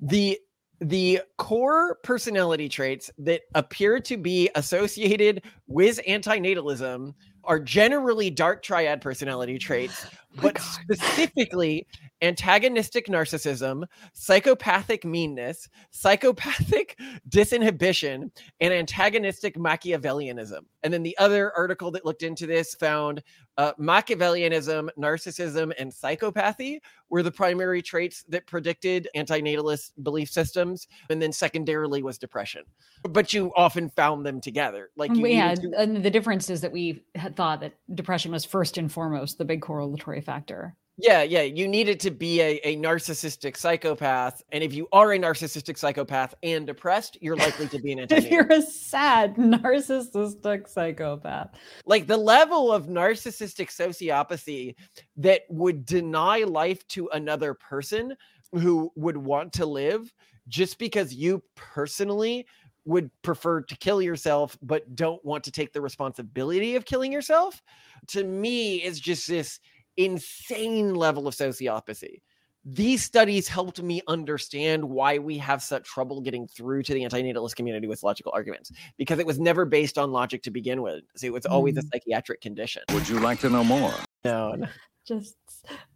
the 0.00 0.38
the 0.80 1.20
core 1.36 1.96
personality 2.02 2.68
traits 2.68 3.10
that 3.18 3.42
appear 3.54 4.00
to 4.00 4.16
be 4.16 4.48
associated 4.54 5.42
with 5.66 6.00
antinatalism 6.08 7.12
are 7.44 7.60
generally 7.60 8.30
dark 8.30 8.62
triad 8.62 9.00
personality 9.02 9.58
traits, 9.58 10.06
Oh 10.38 10.42
but 10.42 10.60
specifically 10.60 11.86
antagonistic 12.22 13.06
narcissism, 13.08 13.84
psychopathic 14.12 15.04
meanness, 15.04 15.68
psychopathic 15.90 16.98
disinhibition, 17.28 18.30
and 18.60 18.72
antagonistic 18.72 19.56
Machiavellianism. 19.56 20.60
And 20.82 20.92
then 20.92 21.02
the 21.02 21.16
other 21.18 21.52
article 21.56 21.90
that 21.92 22.04
looked 22.04 22.22
into 22.22 22.46
this 22.46 22.74
found 22.74 23.22
uh, 23.58 23.72
Machiavellianism, 23.78 24.88
narcissism, 24.98 25.72
and 25.78 25.92
psychopathy 25.92 26.78
were 27.10 27.22
the 27.22 27.30
primary 27.30 27.82
traits 27.82 28.24
that 28.28 28.46
predicted 28.46 29.08
antinatalist 29.16 29.92
belief 30.02 30.30
systems. 30.30 30.86
And 31.10 31.20
then 31.20 31.32
secondarily 31.32 32.02
was 32.02 32.18
depression. 32.18 32.62
But 33.02 33.32
you 33.32 33.52
often 33.56 33.90
found 33.90 34.24
them 34.24 34.40
together. 34.40 34.90
Like 34.96 35.14
you 35.14 35.26
yeah, 35.26 35.54
to- 35.54 35.72
and 35.76 36.02
the 36.02 36.10
difference 36.10 36.48
is 36.48 36.60
that 36.60 36.72
we 36.72 37.02
had 37.14 37.36
thought 37.36 37.60
that 37.60 37.74
depression 37.94 38.32
was 38.32 38.44
first 38.44 38.78
and 38.78 38.90
foremost 38.90 39.38
the 39.38 39.44
big 39.44 39.60
correlatory 39.60 40.19
factor. 40.20 40.76
Yeah, 41.02 41.22
yeah. 41.22 41.42
You 41.42 41.66
needed 41.66 41.98
to 42.00 42.10
be 42.10 42.40
a, 42.42 42.60
a 42.62 42.76
narcissistic 42.76 43.56
psychopath. 43.56 44.42
And 44.52 44.62
if 44.62 44.74
you 44.74 44.86
are 44.92 45.12
a 45.12 45.18
narcissistic 45.18 45.78
psychopath 45.78 46.34
and 46.42 46.66
depressed, 46.66 47.16
you're 47.22 47.36
likely 47.36 47.68
to 47.68 47.78
be 47.80 47.92
an 47.92 47.98
anti 48.00 48.28
you're 48.28 48.52
a 48.52 48.60
sad 48.60 49.34
narcissistic 49.36 50.68
psychopath, 50.68 51.58
Like 51.86 52.06
the 52.06 52.18
level 52.18 52.70
of 52.70 52.86
narcissistic 52.86 53.68
sociopathy 53.68 54.74
that 55.16 55.42
would 55.48 55.86
deny 55.86 56.44
life 56.44 56.86
to 56.88 57.08
another 57.12 57.54
person 57.54 58.14
who 58.52 58.92
would 58.94 59.16
want 59.16 59.54
to 59.54 59.66
live 59.66 60.12
just 60.48 60.78
because 60.78 61.14
you 61.14 61.42
personally 61.56 62.46
would 62.84 63.10
prefer 63.22 63.60
to 63.60 63.76
kill 63.76 64.02
yourself 64.02 64.58
but 64.62 64.96
don't 64.96 65.24
want 65.24 65.44
to 65.44 65.52
take 65.52 65.72
the 65.72 65.80
responsibility 65.80 66.76
of 66.76 66.84
killing 66.84 67.12
yourself 67.12 67.62
to 68.08 68.24
me 68.24 68.76
is 68.76 68.98
just 68.98 69.28
this 69.28 69.60
insane 70.04 70.94
level 70.94 71.26
of 71.28 71.34
sociopathy 71.34 72.20
these 72.62 73.02
studies 73.02 73.48
helped 73.48 73.80
me 73.82 74.02
understand 74.06 74.84
why 74.84 75.16
we 75.16 75.38
have 75.38 75.62
such 75.62 75.84
trouble 75.84 76.20
getting 76.20 76.46
through 76.46 76.82
to 76.82 76.92
the 76.92 77.00
antinatalist 77.00 77.56
community 77.56 77.86
with 77.86 78.02
logical 78.02 78.30
arguments 78.34 78.70
because 78.98 79.18
it 79.18 79.24
was 79.26 79.38
never 79.38 79.64
based 79.64 79.96
on 79.96 80.12
logic 80.12 80.42
to 80.42 80.50
begin 80.50 80.82
with 80.82 81.02
so 81.16 81.26
it 81.26 81.32
was 81.32 81.46
always 81.46 81.76
a 81.78 81.80
Mm. 81.82 81.88
psychiatric 81.92 82.40
condition 82.42 82.82
Would 82.92 83.08
you 83.08 83.18
like 83.18 83.40
to 83.40 83.48
know 83.50 83.64
more? 83.64 83.94
no, 84.24 84.54
no. 84.56 84.66
just 85.08 85.36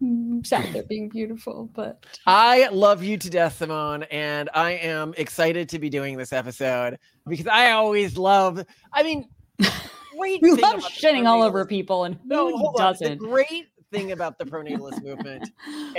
mm, 0.02 0.44
sad 0.44 0.75
at 0.75 0.88
being 0.88 1.10
beautiful, 1.10 1.69
but 1.75 2.05
I 2.27 2.69
love 2.69 3.05
you 3.05 3.19
to 3.19 3.28
death, 3.30 3.58
Simone, 3.58 4.05
and 4.05 4.48
I 4.55 4.72
am 4.72 5.12
excited 5.19 5.69
to 5.69 5.78
be 5.78 5.91
doing 5.91 6.16
this 6.16 6.32
episode 6.32 6.98
because 7.28 7.47
I 7.47 7.72
always 7.72 8.16
love. 8.16 8.64
I 8.92 9.02
mean, 9.02 9.28
great. 10.19 10.41
you 10.42 10.56
love 10.56 10.80
shitting 10.80 11.28
all 11.28 11.42
over 11.42 11.64
people, 11.66 12.05
and 12.05 12.19
No, 12.25 12.48
who 12.48 12.56
hold 12.56 12.80
on. 12.80 12.94
The 12.94 12.98
doesn't? 13.10 13.19
great 13.19 13.66
thing 13.95 14.12
about 14.12 14.39
the 14.39 14.45
pronatalist 14.45 15.03
movement 15.03 15.48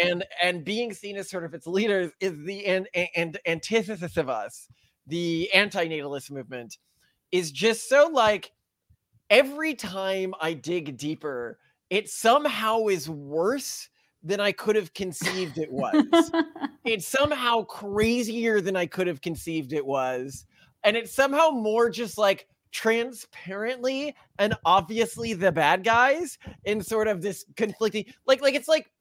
and 0.01 0.23
and 0.41 0.65
being 0.65 0.93
seen 0.93 1.15
as 1.15 1.29
sort 1.29 1.45
of 1.45 1.53
its 1.53 1.65
leaders 1.65 2.11
is 2.19 2.33
the 2.45 2.65
and 2.65 2.87
and 3.15 3.37
antithesis 3.45 4.17
of 4.17 4.29
us. 4.29 4.67
The 5.07 5.49
antinatalist 5.55 6.31
movement 6.31 6.77
is 7.31 7.51
just 7.51 7.87
so 7.87 8.09
like 8.11 8.51
every 9.29 9.73
time 9.73 10.33
I 10.41 10.53
dig 10.53 10.97
deeper, 10.97 11.57
it 11.89 12.09
somehow 12.09 12.87
is 12.87 13.09
worse 13.09 13.89
than 14.23 14.39
I 14.39 14.51
could 14.51 14.75
have 14.75 14.93
conceived 14.93 15.59
it 15.59 15.71
was 15.71 16.31
it's 16.83 17.07
somehow 17.19 17.63
crazier 17.63 18.59
than 18.59 18.75
I 18.75 18.87
could 18.87 19.07
have 19.07 19.21
conceived 19.21 19.71
it 19.71 19.85
was. 19.85 20.45
And 20.83 20.97
it's 20.97 21.13
somehow 21.13 21.49
more 21.49 21.89
just 21.89 22.17
like 22.17 22.47
transparently 22.75 24.13
and 24.37 24.53
obviously 24.65 25.31
the 25.33 25.49
bad 25.49 25.81
guys 25.81 26.37
in 26.65 26.83
sort 26.83 27.07
of 27.07 27.21
this 27.21 27.45
conflicting 27.55 28.03
like 28.27 28.41
like 28.41 28.53
it's 28.53 28.67
like 28.67 28.91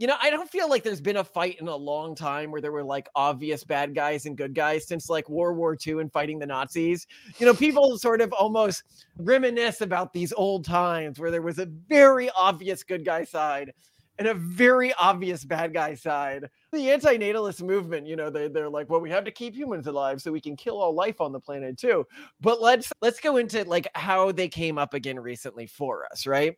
you 0.00 0.06
know, 0.06 0.16
I 0.18 0.30
don't 0.30 0.48
feel 0.48 0.66
like 0.70 0.82
there's 0.82 1.02
been 1.02 1.18
a 1.18 1.24
fight 1.24 1.60
in 1.60 1.68
a 1.68 1.76
long 1.76 2.14
time 2.14 2.50
where 2.50 2.62
there 2.62 2.72
were 2.72 2.82
like 2.82 3.06
obvious 3.14 3.64
bad 3.64 3.94
guys 3.94 4.24
and 4.24 4.34
good 4.34 4.54
guys 4.54 4.88
since 4.88 5.10
like 5.10 5.28
World 5.28 5.58
War 5.58 5.76
II 5.86 6.00
and 6.00 6.10
fighting 6.10 6.38
the 6.38 6.46
Nazis. 6.46 7.06
You 7.38 7.44
know, 7.44 7.52
people 7.52 7.98
sort 7.98 8.22
of 8.22 8.32
almost 8.32 8.82
reminisce 9.18 9.82
about 9.82 10.14
these 10.14 10.32
old 10.32 10.64
times 10.64 11.18
where 11.18 11.30
there 11.30 11.42
was 11.42 11.58
a 11.58 11.66
very 11.66 12.30
obvious 12.30 12.82
good 12.82 13.04
guy 13.04 13.24
side 13.24 13.74
and 14.18 14.26
a 14.26 14.32
very 14.32 14.94
obvious 14.94 15.44
bad 15.44 15.74
guy 15.74 15.94
side. 15.94 16.48
The 16.72 16.86
antinatalist 16.86 17.62
movement, 17.62 18.06
you 18.06 18.14
know, 18.14 18.30
they, 18.30 18.46
they're 18.46 18.68
like, 18.68 18.88
well, 18.88 19.00
we 19.00 19.10
have 19.10 19.24
to 19.24 19.30
keep 19.32 19.54
humans 19.54 19.88
alive 19.88 20.22
so 20.22 20.30
we 20.30 20.40
can 20.40 20.54
kill 20.56 20.80
all 20.80 20.94
life 20.94 21.20
on 21.20 21.32
the 21.32 21.40
planet 21.40 21.76
too. 21.76 22.06
But 22.40 22.62
let's 22.62 22.92
let's 23.02 23.18
go 23.18 23.38
into 23.38 23.64
like 23.64 23.88
how 23.94 24.30
they 24.30 24.48
came 24.48 24.78
up 24.78 24.94
again 24.94 25.18
recently 25.18 25.66
for 25.66 26.06
us, 26.12 26.26
right? 26.26 26.56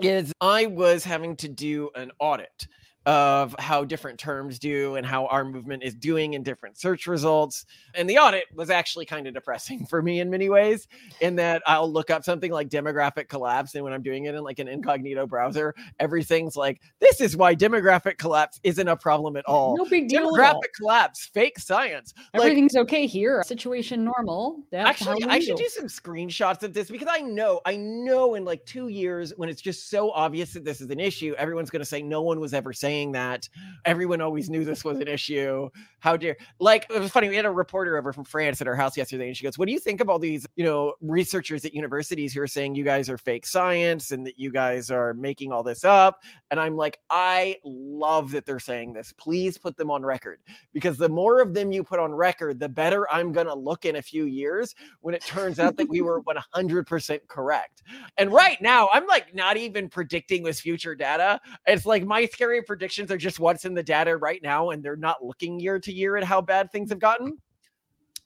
Is 0.00 0.32
I 0.40 0.66
was 0.66 1.04
having 1.04 1.36
to 1.36 1.48
do 1.48 1.90
an 1.94 2.12
audit 2.18 2.66
of 3.04 3.54
how 3.58 3.84
different 3.84 4.18
terms 4.18 4.58
do 4.58 4.94
and 4.94 5.04
how 5.04 5.26
our 5.26 5.44
movement 5.44 5.82
is 5.82 5.94
doing 5.94 6.34
in 6.34 6.42
different 6.42 6.78
search 6.78 7.06
results. 7.06 7.66
And 7.94 8.08
the 8.08 8.18
audit 8.18 8.44
was 8.54 8.70
actually 8.70 9.06
kind 9.06 9.26
of 9.26 9.34
depressing 9.34 9.86
for 9.90 10.02
me 10.02 10.20
in 10.20 10.30
many 10.30 10.48
ways, 10.48 10.86
in 11.20 11.36
that 11.36 11.62
I'll 11.66 11.90
look 11.90 12.10
up 12.10 12.24
something 12.24 12.52
like 12.52 12.68
demographic 12.68 13.28
collapse. 13.28 13.74
And 13.74 13.82
when 13.82 13.92
I'm 13.92 14.02
doing 14.02 14.26
it 14.26 14.34
in 14.34 14.44
like 14.44 14.60
an 14.60 14.68
incognito 14.68 15.26
browser, 15.26 15.74
everything's 15.98 16.56
like, 16.56 16.80
this 17.00 17.20
is 17.20 17.36
why 17.36 17.56
demographic 17.56 18.18
collapse 18.18 18.60
isn't 18.62 18.86
a 18.86 18.96
problem 18.96 19.36
at 19.36 19.44
all. 19.46 19.76
no 19.76 19.84
big 19.84 20.08
deal. 20.08 20.30
Demographic 20.32 20.72
collapse, 20.76 21.26
fake 21.26 21.58
science. 21.58 22.14
Like, 22.34 22.44
Everything's 22.44 22.76
okay 22.76 23.06
here. 23.06 23.42
Situation 23.44 24.04
normal. 24.04 24.62
That's 24.70 24.88
Actually, 24.88 25.24
I 25.24 25.40
should 25.40 25.56
do. 25.56 25.64
do 25.64 25.68
some 25.68 25.86
screenshots 25.86 26.62
of 26.62 26.72
this 26.72 26.88
because 26.88 27.08
I 27.10 27.18
know, 27.18 27.60
I 27.64 27.76
know 27.76 28.36
in 28.36 28.44
like 28.44 28.64
two 28.64 28.88
years 28.88 29.32
when 29.36 29.48
it's 29.48 29.60
just 29.60 29.90
so 29.90 30.12
obvious 30.12 30.52
that 30.52 30.64
this 30.64 30.80
is 30.80 30.88
an 30.90 31.00
issue, 31.00 31.34
everyone's 31.36 31.70
going 31.70 31.80
to 31.80 31.86
say 31.86 32.00
no 32.00 32.22
one 32.22 32.38
was 32.38 32.54
ever 32.54 32.72
saying 32.72 32.91
that. 33.12 33.48
Everyone 33.84 34.20
always 34.20 34.50
knew 34.50 34.64
this 34.64 34.84
was 34.84 34.98
an 35.00 35.08
issue. 35.08 35.68
How 36.00 36.16
dare, 36.16 36.36
like, 36.60 36.86
it 36.90 37.00
was 37.00 37.10
funny. 37.10 37.28
We 37.28 37.36
had 37.36 37.44
a 37.44 37.50
reporter 37.50 37.96
over 37.96 38.12
from 38.12 38.24
France 38.24 38.60
at 38.60 38.68
our 38.68 38.74
house 38.74 38.96
yesterday 38.96 39.28
and 39.28 39.36
she 39.36 39.44
goes, 39.44 39.56
What 39.56 39.66
do 39.66 39.72
you 39.72 39.78
think 39.78 40.00
of 40.00 40.10
all 40.10 40.18
these, 40.18 40.46
you 40.56 40.64
know, 40.64 40.94
researchers 41.00 41.64
at 41.64 41.74
universities 41.74 42.34
who 42.34 42.42
are 42.42 42.46
saying 42.46 42.74
you 42.74 42.84
guys 42.84 43.08
are 43.08 43.18
fake 43.18 43.46
science 43.46 44.10
and 44.10 44.26
that 44.26 44.38
you 44.38 44.50
guys 44.50 44.90
are 44.90 45.14
making 45.14 45.52
all 45.52 45.62
this 45.62 45.84
up? 45.84 46.22
And 46.50 46.60
I'm 46.60 46.76
like, 46.76 46.98
I 47.08 47.56
love 47.64 48.32
that 48.32 48.46
they're 48.46 48.58
saying 48.58 48.92
this. 48.92 49.12
Please 49.16 49.58
put 49.58 49.76
them 49.76 49.90
on 49.90 50.04
record 50.04 50.40
because 50.72 50.98
the 50.98 51.08
more 51.08 51.40
of 51.40 51.54
them 51.54 51.72
you 51.72 51.84
put 51.84 51.98
on 51.98 52.12
record, 52.12 52.60
the 52.60 52.68
better 52.68 53.10
I'm 53.10 53.32
going 53.32 53.46
to 53.46 53.54
look 53.54 53.84
in 53.84 53.96
a 53.96 54.02
few 54.02 54.26
years 54.26 54.74
when 55.00 55.14
it 55.14 55.22
turns 55.22 55.58
out 55.58 55.76
that 55.76 55.88
we 55.88 56.02
were 56.02 56.22
100% 56.54 57.20
correct. 57.28 57.82
And 58.16 58.32
right 58.32 58.60
now, 58.60 58.88
I'm 58.92 59.06
like 59.06 59.34
not 59.34 59.56
even 59.56 59.88
predicting 59.88 60.42
this 60.42 60.60
future 60.60 60.94
data. 60.94 61.40
It's 61.66 61.86
like 61.86 62.04
my 62.04 62.26
scary 62.26 62.62
predictions 62.82 63.12
are 63.12 63.16
just 63.16 63.38
what's 63.38 63.64
in 63.64 63.74
the 63.74 63.82
data 63.82 64.16
right 64.16 64.42
now, 64.42 64.70
and 64.70 64.82
they're 64.82 64.96
not 64.96 65.24
looking 65.24 65.60
year 65.60 65.78
to 65.78 65.92
year 65.92 66.16
at 66.16 66.24
how 66.24 66.40
bad 66.40 66.72
things 66.72 66.90
have 66.90 66.98
gotten. 66.98 67.38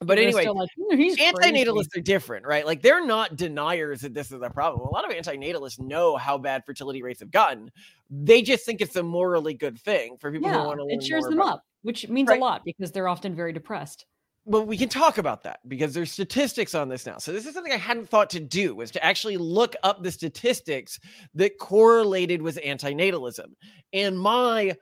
But 0.01 0.19
anyway, 0.19 0.47
like, 0.47 0.71
"Hmm, 0.79 0.97
he's 0.97 1.15
crazy." 1.15 1.35
antinatalists 1.35 1.95
are 1.95 2.01
different, 2.01 2.47
right? 2.47 2.65
Like 2.65 2.81
they're 2.81 3.05
not 3.05 3.37
deniers 3.37 4.01
that 4.01 4.15
this 4.15 4.33
is 4.33 4.41
a 4.41 4.49
problem. 4.49 4.87
A 4.89 4.91
lot 4.91 5.05
of 5.05 5.15
antinatalists 5.15 5.79
know 5.79 6.17
how 6.17 6.39
bad 6.39 6.65
fertility 6.65 7.03
rates 7.03 7.21
have 7.21 7.31
gotten. 7.31 7.71
They 8.11 8.41
just 8.41 8.65
think 8.65 8.81
it's 8.81 8.97
a 8.97 9.03
morally 9.03 9.53
good 9.53 9.79
thing 9.79 10.17
for 10.19 10.33
people 10.33 10.51
who 10.51 10.59
want 10.59 10.81
to 10.81 10.87
it 10.95 11.03
cheers 11.03 11.25
them 11.25 11.41
up, 11.41 11.63
which 11.83 12.09
means 12.09 12.29
Right. 12.31 12.39
a 12.39 12.45
lot 12.45 12.65
because 12.65 12.93
they're 12.93 13.09
often 13.09 13.35
very 13.35 13.53
depressed. 13.53 14.07
But 14.47 14.67
we 14.67 14.77
can 14.77 14.89
talk 14.89 15.19
about 15.19 15.43
that 15.43 15.61
because 15.67 15.93
there's 15.93 16.13
statistics 16.13 16.75
on 16.75 16.89
this 16.89 17.05
now. 17.05 17.19
So 17.19 17.33
this 17.33 17.47
is 17.47 17.55
something 17.55 17.73
I 17.73 17.79
hadn't 17.79 18.09
thought 18.09 18.31
to 18.31 18.41
do 18.41 18.75
was 18.75 18.91
to 18.93 19.05
actually 19.05 19.37
look 19.37 19.75
up 19.83 20.03
the 20.03 20.13
statistics 20.13 21.01
that 21.35 21.59
correlated 21.59 22.43
with 22.43 22.59
antinatalism. 22.65 23.55
And 23.93 24.19
my 24.19 24.77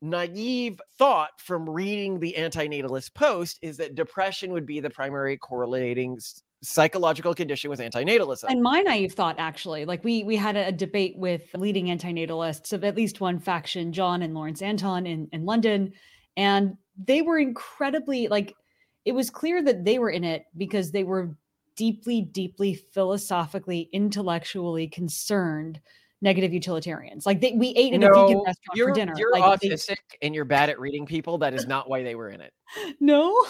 naive 0.00 0.80
thought 0.98 1.30
from 1.38 1.70
reading 1.70 2.18
the 2.18 2.34
antinatalist 2.36 3.14
post 3.14 3.58
is 3.62 3.76
that 3.76 3.94
depression 3.94 4.52
would 4.52 4.66
be 4.66 4.80
the 4.80 4.90
primary 4.90 5.36
correlating 5.36 6.18
psychological 6.64 7.34
condition 7.34 7.70
with 7.70 7.78
antinatalism. 7.78 8.44
And 8.48 8.62
my 8.62 8.80
naive 8.82 9.12
thought, 9.12 9.36
actually, 9.38 9.84
like 9.84 10.02
we 10.02 10.24
we 10.24 10.36
had 10.36 10.56
a, 10.56 10.72
debate 10.72 11.16
with 11.16 11.42
leading 11.54 11.86
antinatalists 11.86 12.72
of 12.72 12.82
at 12.82 12.96
least 12.96 13.20
one 13.20 13.38
faction, 13.38 13.92
John 13.92 14.22
and 14.22 14.34
Lawrence 14.34 14.62
Anton 14.62 15.06
in, 15.06 15.28
in 15.32 15.44
London, 15.44 15.92
and 16.36 16.76
they 16.96 17.22
were 17.22 17.38
incredibly 17.38 18.28
like 18.28 18.54
it 19.04 19.12
was 19.12 19.30
clear 19.30 19.62
that 19.62 19.84
they 19.84 19.98
were 19.98 20.10
in 20.10 20.24
it 20.24 20.44
because 20.56 20.90
they 20.90 21.04
were 21.04 21.36
deeply, 21.76 22.20
deeply 22.20 22.74
philosophically, 22.92 23.88
intellectually 23.92 24.86
concerned 24.88 25.80
negative 26.20 26.52
utilitarians. 26.52 27.26
Like 27.26 27.40
they, 27.40 27.52
we 27.52 27.70
ate 27.70 27.92
in 27.92 28.02
a 28.04 28.06
vegan 28.06 28.38
restaurant 28.38 28.56
you're, 28.76 28.88
for 28.88 28.94
dinner. 28.94 29.14
you're 29.16 29.32
like 29.32 29.60
they- 29.60 29.68
autistic 29.68 29.96
and 30.22 30.34
you're 30.34 30.44
bad 30.44 30.70
at 30.70 30.78
reading 30.78 31.04
people. 31.06 31.38
That 31.38 31.52
is 31.54 31.66
not 31.66 31.88
why 31.88 32.02
they 32.02 32.14
were 32.14 32.30
in 32.30 32.40
it. 32.40 32.52
no, 33.00 33.44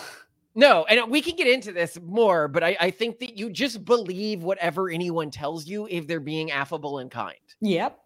No, 0.55 0.85
and 0.85 1.11
we 1.11 1.21
can 1.23 1.37
get 1.37 1.47
into 1.47 1.73
this 1.73 1.99
more, 2.03 2.49
but 2.49 2.63
I, 2.63 2.77
I 2.81 2.91
think 2.91 3.19
that 3.21 3.39
you 3.39 3.51
just 3.51 3.85
believe 3.85 4.43
whatever 4.43 4.91
anyone 4.91 5.31
tells 5.31 5.67
you 5.67 5.87
if 5.91 6.07
they're 6.07 6.21
being 6.21 6.51
affable 6.51 6.99
and 6.99 7.11
kind. 7.11 7.37
yep. 7.61 7.99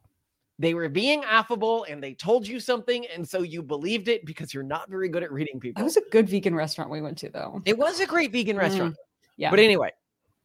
They 0.59 0.75
were 0.75 0.89
being 0.89 1.23
affable 1.25 1.85
and 1.85 2.03
they 2.03 2.15
told 2.15 2.47
you 2.47 2.61
something 2.61 3.07
and 3.15 3.29
so 3.29 3.43
you 3.43 3.63
believed 3.63 4.09
it 4.09 4.25
because 4.25 4.55
you're 4.55 4.63
not 4.63 4.89
very 4.91 5.09
good 5.09 5.23
at 5.23 5.31
reading 5.31 5.61
people. 5.61 5.81
It 5.81 5.85
was 5.85 5.97
a 5.97 6.03
good 6.11 6.29
vegan 6.29 6.55
restaurant 6.55 6.91
we 6.91 7.01
went 7.01 7.19
to 7.19 7.29
though. 7.29 7.61
It 7.65 7.77
was 7.77 8.01
a 8.01 8.07
great 8.07 8.33
vegan 8.33 8.57
restaurant. 8.57 8.95
Mm, 8.95 8.99
yeah. 9.37 9.51
But 9.51 9.59
anyway, 9.59 9.91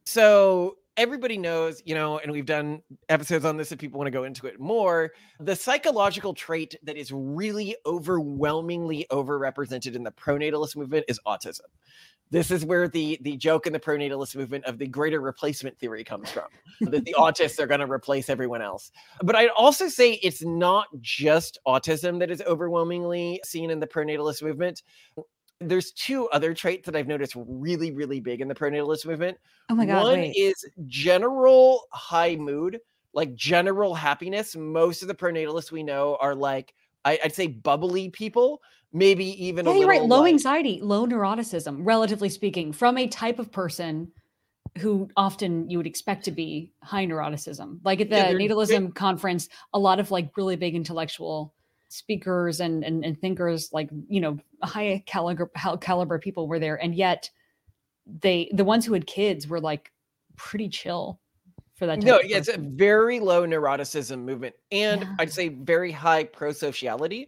so 0.04 0.76
everybody 0.96 1.38
knows, 1.38 1.82
you 1.84 1.94
know, 1.94 2.18
and 2.18 2.30
we've 2.30 2.46
done 2.46 2.82
episodes 3.08 3.44
on 3.44 3.56
this 3.56 3.72
if 3.72 3.78
people 3.78 3.98
want 3.98 4.06
to 4.06 4.10
go 4.10 4.24
into 4.24 4.46
it 4.46 4.60
more. 4.60 5.12
The 5.40 5.56
psychological 5.56 6.34
trait 6.34 6.76
that 6.82 6.96
is 6.96 7.10
really 7.12 7.76
overwhelmingly 7.86 9.06
overrepresented 9.10 9.94
in 9.94 10.02
the 10.02 10.12
pronatalist 10.12 10.76
movement 10.76 11.06
is 11.08 11.18
autism. 11.26 11.60
This 12.32 12.50
is 12.50 12.64
where 12.64 12.88
the 12.88 13.18
the 13.20 13.36
joke 13.36 13.66
in 13.66 13.74
the 13.74 13.78
pronatalist 13.78 14.34
movement 14.34 14.64
of 14.64 14.78
the 14.78 14.86
greater 14.86 15.20
replacement 15.20 15.78
theory 15.78 16.02
comes 16.02 16.30
from. 16.30 16.46
that 16.80 17.04
the 17.04 17.14
autists 17.18 17.60
are 17.60 17.66
going 17.66 17.80
to 17.80 17.90
replace 17.90 18.30
everyone 18.30 18.62
else. 18.62 18.90
But 19.22 19.36
I'd 19.36 19.50
also 19.50 19.86
say 19.88 20.14
it's 20.14 20.42
not 20.42 20.86
just 21.00 21.58
autism 21.66 22.18
that 22.20 22.30
is 22.30 22.42
overwhelmingly 22.46 23.40
seen 23.44 23.70
in 23.70 23.80
the 23.80 23.86
pronatalist 23.86 24.42
movement 24.42 24.82
there's 25.68 25.92
two 25.92 26.28
other 26.30 26.54
traits 26.54 26.86
that 26.86 26.96
I've 26.96 27.06
noticed 27.06 27.34
really, 27.36 27.92
really 27.92 28.20
big 28.20 28.40
in 28.40 28.48
the 28.48 28.54
pronatalist 28.54 29.06
movement. 29.06 29.38
Oh 29.68 29.74
my 29.74 29.86
god! 29.86 30.04
One 30.04 30.18
wait. 30.18 30.34
is 30.36 30.66
general 30.86 31.84
high 31.92 32.36
mood, 32.36 32.80
like 33.12 33.34
general 33.34 33.94
happiness. 33.94 34.56
Most 34.56 35.02
of 35.02 35.08
the 35.08 35.14
pronatalists 35.14 35.70
we 35.70 35.82
know 35.82 36.16
are 36.20 36.34
like 36.34 36.74
I, 37.04 37.18
would 37.22 37.34
say 37.34 37.46
bubbly 37.48 38.10
people, 38.10 38.60
maybe 38.92 39.44
even 39.44 39.66
yeah, 39.66 39.72
a 39.72 39.78
you're 39.78 39.88
right. 39.88 40.02
Low 40.02 40.20
like, 40.20 40.32
anxiety, 40.32 40.80
low 40.82 41.06
neuroticism, 41.06 41.78
relatively 41.80 42.28
speaking, 42.28 42.72
from 42.72 42.98
a 42.98 43.06
type 43.08 43.38
of 43.38 43.50
person 43.52 44.12
who 44.78 45.08
often 45.16 45.68
you 45.68 45.78
would 45.78 45.86
expect 45.86 46.24
to 46.24 46.30
be 46.30 46.72
high 46.82 47.06
neuroticism. 47.06 47.80
Like 47.84 48.00
at 48.00 48.10
the 48.10 48.16
Yeah, 48.16 48.32
natalism 48.32 48.94
conference, 48.94 49.48
a 49.74 49.78
lot 49.78 50.00
of 50.00 50.10
like 50.10 50.36
really 50.36 50.56
big 50.56 50.74
intellectual 50.74 51.54
speakers 51.92 52.60
and, 52.60 52.84
and 52.84 53.04
and 53.04 53.20
thinkers 53.20 53.68
like 53.70 53.90
you 54.08 54.18
know 54.18 54.38
high 54.62 55.02
caliber 55.04 55.50
caliber 55.80 56.18
people 56.18 56.48
were 56.48 56.58
there 56.58 56.82
and 56.82 56.94
yet 56.94 57.28
they 58.06 58.50
the 58.54 58.64
ones 58.64 58.86
who 58.86 58.94
had 58.94 59.06
kids 59.06 59.46
were 59.46 59.60
like 59.60 59.92
pretty 60.36 60.70
chill 60.70 61.20
for 61.82 61.86
that 61.86 61.98
No, 62.00 62.20
yeah, 62.20 62.36
it's 62.36 62.48
a 62.48 62.58
very 62.58 63.18
low 63.18 63.44
neuroticism 63.44 64.20
movement, 64.22 64.54
and 64.70 65.00
Yeah. 65.00 65.14
I'd 65.18 65.32
say 65.32 65.48
very 65.48 65.90
high 65.90 66.22
prosociality, 66.22 67.26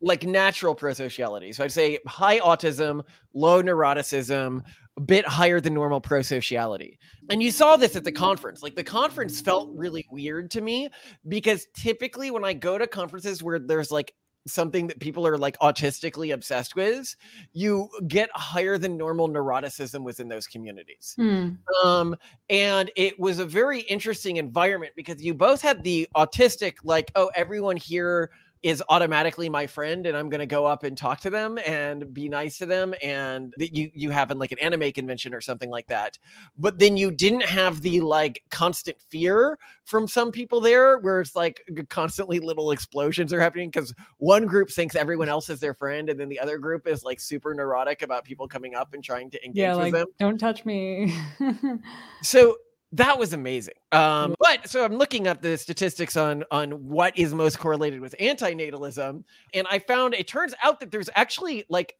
like 0.00 0.24
natural 0.24 0.74
prosociality. 0.74 1.54
So 1.54 1.62
I'd 1.62 1.70
say 1.70 2.00
high 2.08 2.40
autism, 2.40 3.04
low 3.32 3.62
neuroticism, 3.62 4.64
a 4.96 5.00
bit 5.00 5.24
higher 5.24 5.60
than 5.60 5.72
normal 5.72 6.00
prosociality. 6.00 6.98
And 7.30 7.40
you 7.40 7.52
saw 7.52 7.76
this 7.76 7.94
at 7.94 8.02
the 8.02 8.10
conference. 8.10 8.60
Like 8.60 8.74
the 8.74 8.82
conference 8.82 9.40
felt 9.40 9.70
really 9.72 10.04
weird 10.10 10.50
to 10.50 10.60
me 10.60 10.88
because 11.28 11.68
typically 11.72 12.32
when 12.32 12.44
I 12.44 12.54
go 12.54 12.78
to 12.78 12.88
conferences 12.88 13.40
where 13.40 13.60
there's 13.60 13.92
like 13.92 14.12
something 14.46 14.86
that 14.88 14.98
people 15.00 15.26
are 15.26 15.38
like 15.38 15.58
autistically 15.58 16.34
obsessed 16.34 16.74
with, 16.76 17.14
you 17.52 17.88
get 18.08 18.30
higher 18.34 18.78
than 18.78 18.96
normal 18.96 19.28
neuroticism 19.28 20.02
within 20.02 20.28
those 20.28 20.46
communities. 20.46 21.14
Hmm. 21.16 21.50
Um, 21.84 22.16
and 22.50 22.90
it 22.96 23.18
was 23.18 23.38
a 23.38 23.46
very 23.46 23.80
interesting 23.82 24.36
environment 24.36 24.92
because 24.96 25.22
you 25.22 25.34
both 25.34 25.62
had 25.62 25.82
the 25.82 26.08
autistic, 26.16 26.74
like, 26.84 27.10
oh, 27.14 27.30
everyone 27.34 27.76
here 27.76 28.30
is 28.62 28.82
automatically 28.88 29.48
my 29.48 29.66
friend, 29.66 30.06
and 30.06 30.16
I'm 30.16 30.28
gonna 30.28 30.46
go 30.46 30.66
up 30.66 30.84
and 30.84 30.96
talk 30.96 31.20
to 31.20 31.30
them 31.30 31.58
and 31.66 32.12
be 32.14 32.28
nice 32.28 32.58
to 32.58 32.66
them, 32.66 32.94
and 33.02 33.52
that 33.58 33.74
you 33.74 33.90
you 33.94 34.10
have 34.10 34.30
in 34.30 34.38
like 34.38 34.52
an 34.52 34.58
anime 34.58 34.92
convention 34.92 35.34
or 35.34 35.40
something 35.40 35.70
like 35.70 35.88
that. 35.88 36.18
But 36.56 36.78
then 36.78 36.96
you 36.96 37.10
didn't 37.10 37.44
have 37.44 37.82
the 37.82 38.00
like 38.00 38.42
constant 38.50 38.96
fear 39.08 39.58
from 39.84 40.06
some 40.06 40.30
people 40.30 40.60
there, 40.60 40.98
where 40.98 41.20
it's 41.20 41.34
like 41.34 41.62
constantly 41.88 42.38
little 42.38 42.70
explosions 42.70 43.32
are 43.32 43.40
happening 43.40 43.70
because 43.70 43.92
one 44.18 44.46
group 44.46 44.70
thinks 44.70 44.94
everyone 44.94 45.28
else 45.28 45.50
is 45.50 45.60
their 45.60 45.74
friend, 45.74 46.08
and 46.08 46.18
then 46.18 46.28
the 46.28 46.38
other 46.38 46.58
group 46.58 46.86
is 46.86 47.02
like 47.02 47.20
super 47.20 47.54
neurotic 47.54 48.02
about 48.02 48.24
people 48.24 48.46
coming 48.46 48.74
up 48.74 48.94
and 48.94 49.02
trying 49.02 49.30
to 49.30 49.44
engage 49.44 49.62
yeah 49.62 49.74
with 49.74 49.84
like 49.84 49.92
them 49.92 50.06
don't 50.18 50.38
touch 50.38 50.64
me 50.64 51.14
so 52.22 52.56
that 52.92 53.18
was 53.18 53.32
amazing. 53.32 53.74
Um 53.90 54.34
but 54.38 54.68
so 54.68 54.84
i'm 54.84 54.96
looking 54.96 55.26
up 55.26 55.40
the 55.40 55.56
statistics 55.56 56.16
on 56.16 56.44
on 56.50 56.70
what 56.86 57.16
is 57.18 57.34
most 57.34 57.58
correlated 57.58 58.00
with 58.00 58.14
antinatalism 58.20 59.24
and 59.54 59.66
i 59.70 59.78
found 59.78 60.14
it 60.14 60.28
turns 60.28 60.54
out 60.62 60.80
that 60.80 60.90
there's 60.90 61.08
actually 61.14 61.64
like 61.68 61.96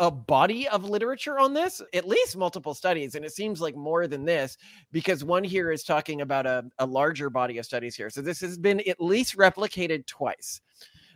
a 0.00 0.10
body 0.10 0.68
of 0.68 0.84
literature 0.88 1.38
on 1.38 1.54
this 1.54 1.80
at 1.92 2.06
least 2.06 2.36
multiple 2.36 2.74
studies 2.74 3.14
and 3.14 3.24
it 3.24 3.32
seems 3.32 3.60
like 3.60 3.76
more 3.76 4.06
than 4.06 4.24
this 4.24 4.56
because 4.90 5.22
one 5.22 5.44
here 5.44 5.70
is 5.70 5.84
talking 5.84 6.20
about 6.20 6.46
a, 6.46 6.64
a 6.78 6.86
larger 6.86 7.30
body 7.30 7.58
of 7.58 7.64
studies 7.64 7.94
here. 7.94 8.10
So 8.10 8.20
this 8.20 8.40
has 8.40 8.58
been 8.58 8.80
at 8.88 9.00
least 9.00 9.36
replicated 9.36 10.04
twice. 10.06 10.60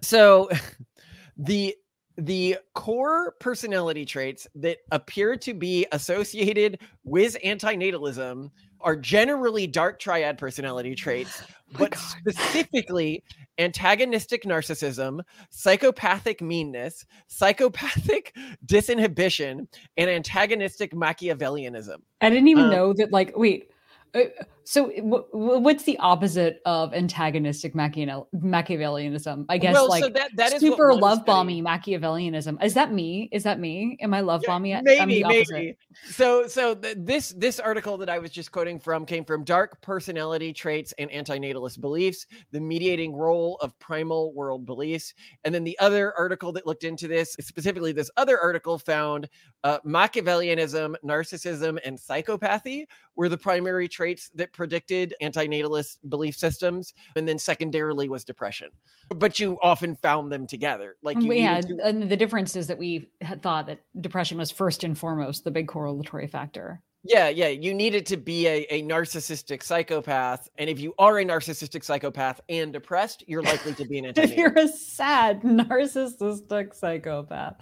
So 0.00 0.48
the 1.36 1.74
the 2.18 2.58
core 2.74 3.34
personality 3.38 4.04
traits 4.04 4.46
that 4.56 4.78
appear 4.90 5.36
to 5.36 5.54
be 5.54 5.86
associated 5.92 6.80
with 7.04 7.36
antinatalism 7.44 8.50
are 8.80 8.96
generally 8.96 9.66
dark 9.68 9.98
triad 10.00 10.36
personality 10.36 10.94
traits, 10.96 11.42
but 11.78 11.92
God. 11.92 12.00
specifically 12.00 13.22
antagonistic 13.58 14.42
narcissism, 14.44 15.20
psychopathic 15.50 16.40
meanness, 16.42 17.04
psychopathic 17.28 18.34
disinhibition, 18.66 19.66
and 19.96 20.10
antagonistic 20.10 20.92
Machiavellianism. 20.92 21.98
I 22.20 22.30
didn't 22.30 22.48
even 22.48 22.64
Um, 22.64 22.70
know 22.70 22.92
that. 22.94 23.12
Like, 23.12 23.36
wait. 23.36 23.70
uh, 24.14 24.20
So, 24.68 24.90
w- 24.90 25.24
what's 25.32 25.84
the 25.84 25.96
opposite 25.96 26.60
of 26.66 26.92
antagonistic 26.92 27.74
Machiavel- 27.74 28.28
Machiavellianism? 28.34 29.46
I 29.48 29.56
guess 29.56 29.72
well, 29.72 29.88
like 29.88 30.04
so 30.04 30.10
that 30.10 30.30
that 30.36 30.60
super 30.60 30.92
love 30.92 31.24
bomby 31.24 31.62
Machiavellianism. 31.62 32.62
Is 32.62 32.74
that 32.74 32.92
me? 32.92 33.30
Is 33.32 33.44
that 33.44 33.58
me? 33.58 33.96
Am 34.02 34.12
I 34.12 34.20
love 34.20 34.42
Yeah, 34.44 34.50
bomby? 34.50 34.76
I'm 34.76 34.84
maybe 34.84 35.24
maybe 35.24 35.78
so 36.04 36.46
so 36.46 36.74
th- 36.74 36.96
this 37.00 37.30
this 37.30 37.58
article 37.58 37.96
that 37.96 38.08
i 38.08 38.18
was 38.18 38.30
just 38.30 38.52
quoting 38.52 38.78
from 38.78 39.04
came 39.04 39.24
from 39.24 39.44
dark 39.44 39.80
personality 39.80 40.52
traits 40.52 40.94
and 40.98 41.10
antinatalist 41.10 41.80
beliefs 41.80 42.26
the 42.52 42.60
mediating 42.60 43.14
role 43.14 43.56
of 43.60 43.78
primal 43.78 44.32
world 44.34 44.64
beliefs 44.64 45.14
and 45.44 45.54
then 45.54 45.64
the 45.64 45.78
other 45.78 46.14
article 46.16 46.52
that 46.52 46.66
looked 46.66 46.84
into 46.84 47.08
this 47.08 47.32
specifically 47.40 47.92
this 47.92 48.10
other 48.16 48.38
article 48.38 48.78
found 48.78 49.28
uh, 49.64 49.78
machiavellianism 49.84 50.94
narcissism 51.04 51.78
and 51.84 51.98
psychopathy 51.98 52.84
were 53.16 53.28
the 53.28 53.38
primary 53.38 53.88
traits 53.88 54.30
that 54.34 54.52
predicted 54.58 55.14
antinatalist 55.22 55.98
belief 56.08 56.36
systems 56.36 56.92
and 57.14 57.28
then 57.28 57.38
secondarily 57.38 58.08
was 58.08 58.24
depression 58.24 58.68
but 59.14 59.38
you 59.38 59.56
often 59.62 59.94
found 59.94 60.32
them 60.32 60.48
together 60.48 60.96
like 61.02 61.16
you 61.22 61.32
yeah, 61.32 61.60
needed 61.60 61.78
to- 61.78 61.86
and 61.86 62.10
the 62.10 62.16
difference 62.16 62.56
is 62.56 62.66
that 62.66 62.76
we 62.76 63.08
had 63.20 63.40
thought 63.40 63.68
that 63.68 63.78
depression 64.00 64.36
was 64.36 64.50
first 64.50 64.82
and 64.82 64.98
foremost 64.98 65.44
the 65.44 65.50
big 65.50 65.68
correlatory 65.68 66.28
factor. 66.28 66.82
Yeah, 67.04 67.28
yeah. 67.28 67.48
You 67.48 67.72
needed 67.74 68.06
to 68.06 68.16
be 68.16 68.46
a, 68.48 68.66
a 68.70 68.82
narcissistic 68.82 69.62
psychopath. 69.62 70.48
And 70.58 70.68
if 70.68 70.80
you 70.80 70.94
are 70.98 71.18
a 71.20 71.24
narcissistic 71.24 71.84
psychopath 71.84 72.40
and 72.48 72.72
depressed, 72.72 73.22
you're 73.28 73.42
likely 73.42 73.72
to 73.74 73.84
be 73.86 73.98
an 73.98 74.06
anti. 74.06 74.22
if 74.24 74.36
you're 74.36 74.52
a 74.58 74.66
sad 74.68 75.42
narcissistic 75.42 76.74
psychopath, 76.74 77.54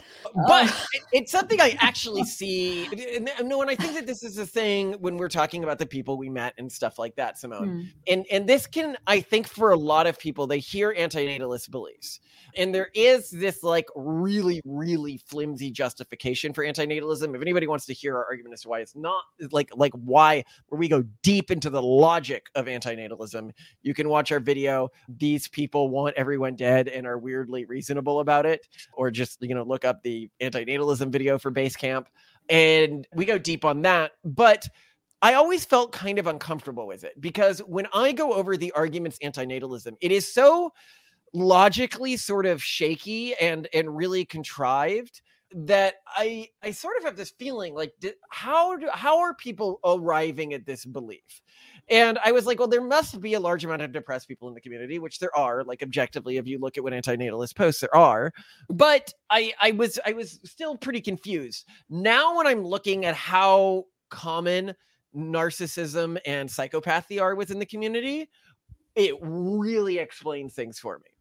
But 0.49 0.69
Uh, 0.71 0.73
it- 0.93 1.03
it's 1.13 1.33
something 1.33 1.61
I 1.61 1.77
actually 1.81 2.25
see. 2.39 2.87
And, 3.17 3.31
no, 3.49 3.61
and 3.61 3.71
I 3.71 3.75
think 3.77 3.95
that 3.95 4.07
this 4.07 4.23
is 4.23 4.39
a 4.39 4.47
thing 4.47 4.95
when 5.01 5.17
we're 5.17 5.29
talking 5.29 5.63
about 5.65 5.79
the 5.79 5.87
people 5.87 6.17
we 6.17 6.31
met 6.31 6.55
and 6.59 6.71
stuff 6.73 6.99
like 6.99 7.15
that, 7.17 7.39
Simone. 7.39 7.69
hmm. 7.69 7.81
and 8.07 8.27
and 8.31 8.49
this 8.49 8.67
can 8.67 8.97
i 9.07 9.21
think 9.21 9.47
for 9.47 9.71
a 9.71 9.77
lot 9.77 10.07
of 10.07 10.19
people 10.19 10.47
they 10.47 10.59
hear 10.59 10.95
antinatalist 10.95 11.71
beliefs 11.71 12.21
and 12.57 12.75
there 12.75 12.91
is 12.95 13.31
this 13.31 13.63
like 13.63 13.87
really 13.95 14.61
really 14.65 15.19
flimsy 15.27 15.71
justification 15.71 16.53
for 16.53 16.65
antinatalism. 16.65 17.35
If 17.35 17.43
anybody 17.43 17.67
wants 17.67 17.87
to 17.87 17.95
hear 17.95 18.17
our 18.17 18.25
argument 18.25 18.55
as 18.55 18.63
to 18.63 18.69
why 18.69 18.81
it's 18.81 18.97
not 18.97 19.23
like 19.53 19.71
like 19.75 19.93
why 19.93 20.45
where 20.69 20.79
we 20.79 20.89
go 20.89 21.05
deep 21.23 21.51
into 21.51 21.71
the 21.71 21.83
logic 21.83 22.47
of 22.55 22.67
antinatalism 22.67 23.51
you 23.83 23.95
can 23.95 24.09
watch 24.09 24.33
our 24.33 24.41
video 24.41 24.89
these 25.09 25.49
people 25.49 25.89
want 25.89 26.15
everyone 26.17 26.55
dead 26.57 26.89
and 26.89 27.07
are 27.07 27.19
weirdly 27.19 27.65
reasonable 27.65 28.21
about 28.21 28.47
it 28.47 28.67
or 28.93 29.11
just 29.11 29.43
you 29.43 29.55
know 29.55 29.63
look 29.63 29.85
up 29.85 30.03
the 30.03 30.31
antinatalism 30.41 31.11
video 31.11 31.39
for 31.39 31.51
base 31.51 31.77
camp 31.77 32.09
and 32.49 33.07
we 33.15 33.25
go 33.25 33.39
deep 33.39 33.65
on 33.65 33.83
that 33.83 34.13
but 34.25 34.67
I 35.23 35.35
always 35.35 35.65
felt 35.65 35.93
kind 35.93 36.19
of 36.19 36.27
uncomfortable 36.27 36.87
with 36.87 37.03
it 37.03 37.21
because 37.21 37.61
when 37.61 37.87
I 37.93 38.13
go 38.13 38.35
over 38.35 38.57
the 38.57 38.71
arguments 38.73 39.19
antinatalism, 39.25 39.97
it 40.01 40.13
is 40.13 40.31
so 40.31 40.73
logically 41.37 42.17
sort 42.17 42.47
of 42.47 42.63
shaky 42.63 43.35
and 43.35 43.69
and 43.75 43.95
really 43.95 44.25
contrived 44.25 45.21
that 45.53 45.97
I 46.17 46.49
I 46.63 46.71
sort 46.71 46.97
of 46.97 47.05
have 47.05 47.17
this 47.17 47.31
feeling 47.39 47.75
like 47.75 47.93
di- 48.01 48.15
how 48.31 48.77
do, 48.77 48.89
how 48.91 49.19
are 49.19 49.35
people 49.35 49.79
arriving 49.85 50.55
at 50.55 50.65
this 50.65 50.87
belief? 50.87 51.43
And 51.89 52.19
I 52.25 52.33
was 52.33 52.47
like, 52.47 52.59
well, 52.59 52.69
there 52.69 52.83
must 52.83 53.21
be 53.21 53.35
a 53.35 53.41
large 53.41 53.65
amount 53.65 53.83
of 53.83 53.93
depressed 53.93 54.27
people 54.27 54.49
in 54.49 54.55
the 54.55 54.61
community, 54.63 54.99
which 54.99 55.19
there 55.19 55.37
are. 55.37 55.63
Like 55.63 55.83
objectively, 55.83 56.39
if 56.39 56.47
you 56.47 56.59
look 56.59 56.79
at 56.79 56.83
what 56.83 56.95
antinatalist 56.95 57.55
posts, 57.55 57.83
there 57.83 57.95
are. 57.95 58.33
But 58.71 59.13
I 59.29 59.53
I 59.61 59.73
was 59.73 59.99
I 60.07 60.15
was 60.15 60.41
still 60.43 60.75
pretty 60.77 61.03
confused. 61.03 61.67
Now 61.91 62.37
when 62.39 62.47
I'm 62.47 62.65
looking 62.65 63.05
at 63.05 63.15
how 63.15 63.85
common 64.09 64.75
narcissism 65.15 66.19
and 66.25 66.49
psychopathy 66.49 67.21
are 67.21 67.35
within 67.35 67.59
the 67.59 67.67
community 67.67 68.29
it 68.97 69.15
really 69.21 69.99
explains 69.99 70.55
things 70.55 70.79
for 70.79 70.99
me. 70.99 71.16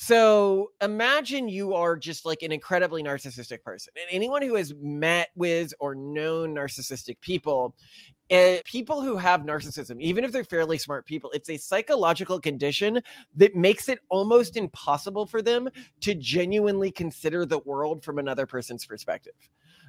So 0.00 0.70
imagine 0.80 1.48
you 1.48 1.74
are 1.74 1.96
just 1.96 2.24
like 2.24 2.42
an 2.42 2.52
incredibly 2.52 3.02
narcissistic 3.02 3.64
person. 3.64 3.92
And 3.96 4.06
anyone 4.12 4.42
who 4.42 4.54
has 4.54 4.72
met 4.80 5.30
with 5.34 5.74
or 5.80 5.96
known 5.96 6.54
narcissistic 6.54 7.20
people, 7.20 7.74
uh, 8.30 8.58
people 8.64 9.02
who 9.02 9.16
have 9.16 9.40
narcissism, 9.40 10.00
even 10.00 10.22
if 10.22 10.30
they're 10.30 10.44
fairly 10.44 10.78
smart 10.78 11.04
people, 11.04 11.32
it's 11.32 11.50
a 11.50 11.56
psychological 11.56 12.38
condition 12.38 13.02
that 13.34 13.56
makes 13.56 13.88
it 13.88 13.98
almost 14.08 14.56
impossible 14.56 15.26
for 15.26 15.42
them 15.42 15.68
to 16.02 16.14
genuinely 16.14 16.92
consider 16.92 17.44
the 17.44 17.58
world 17.58 18.04
from 18.04 18.20
another 18.20 18.46
person's 18.46 18.86
perspective. 18.86 19.34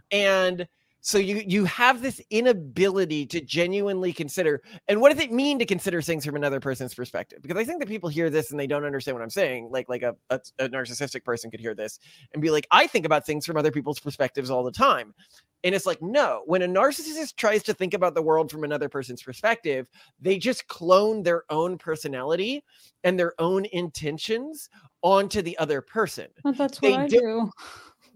And 0.09 0.67
so 1.01 1.17
you 1.17 1.43
you 1.45 1.65
have 1.65 2.01
this 2.01 2.21
inability 2.29 3.25
to 3.25 3.41
genuinely 3.41 4.11
consider 4.11 4.61
and 4.87 4.99
what 4.99 5.13
does 5.13 5.23
it 5.23 5.31
mean 5.31 5.59
to 5.59 5.65
consider 5.65 6.01
things 6.01 6.25
from 6.25 6.35
another 6.35 6.59
person's 6.59 6.93
perspective? 6.93 7.41
Because 7.41 7.57
i 7.57 7.63
think 7.63 7.79
that 7.79 7.87
people 7.87 8.09
hear 8.09 8.29
this 8.29 8.51
and 8.51 8.59
they 8.59 8.67
don't 8.67 8.85
understand 8.85 9.15
what 9.15 9.23
i'm 9.23 9.29
saying 9.29 9.69
like 9.71 9.87
like 9.89 10.01
a, 10.01 10.15
a, 10.29 10.39
a 10.59 10.69
narcissistic 10.69 11.23
person 11.23 11.49
could 11.51 11.59
hear 11.59 11.73
this 11.73 11.99
and 12.33 12.41
be 12.41 12.49
like 12.49 12.67
i 12.71 12.87
think 12.87 13.05
about 13.05 13.25
things 13.25 13.45
from 13.45 13.57
other 13.57 13.71
people's 13.71 13.99
perspectives 13.99 14.49
all 14.49 14.63
the 14.63 14.71
time. 14.71 15.13
And 15.61 15.75
it's 15.75 15.85
like 15.85 16.01
no 16.01 16.43
when 16.45 16.61
a 16.61 16.67
narcissist 16.67 17.35
tries 17.35 17.63
to 17.63 17.73
think 17.73 17.93
about 17.93 18.15
the 18.15 18.21
world 18.21 18.49
from 18.49 18.63
another 18.63 18.87
person's 18.87 19.21
perspective 19.21 19.89
they 20.19 20.37
just 20.37 20.67
clone 20.67 21.23
their 21.23 21.43
own 21.49 21.77
personality 21.77 22.63
and 23.03 23.19
their 23.19 23.33
own 23.39 23.65
intentions 23.73 24.69
onto 25.01 25.41
the 25.41 25.57
other 25.57 25.81
person. 25.81 26.27
Well, 26.43 26.53
that's 26.53 26.81
what 26.81 26.89
they 26.89 26.95
i 26.95 27.07
do 27.07 27.51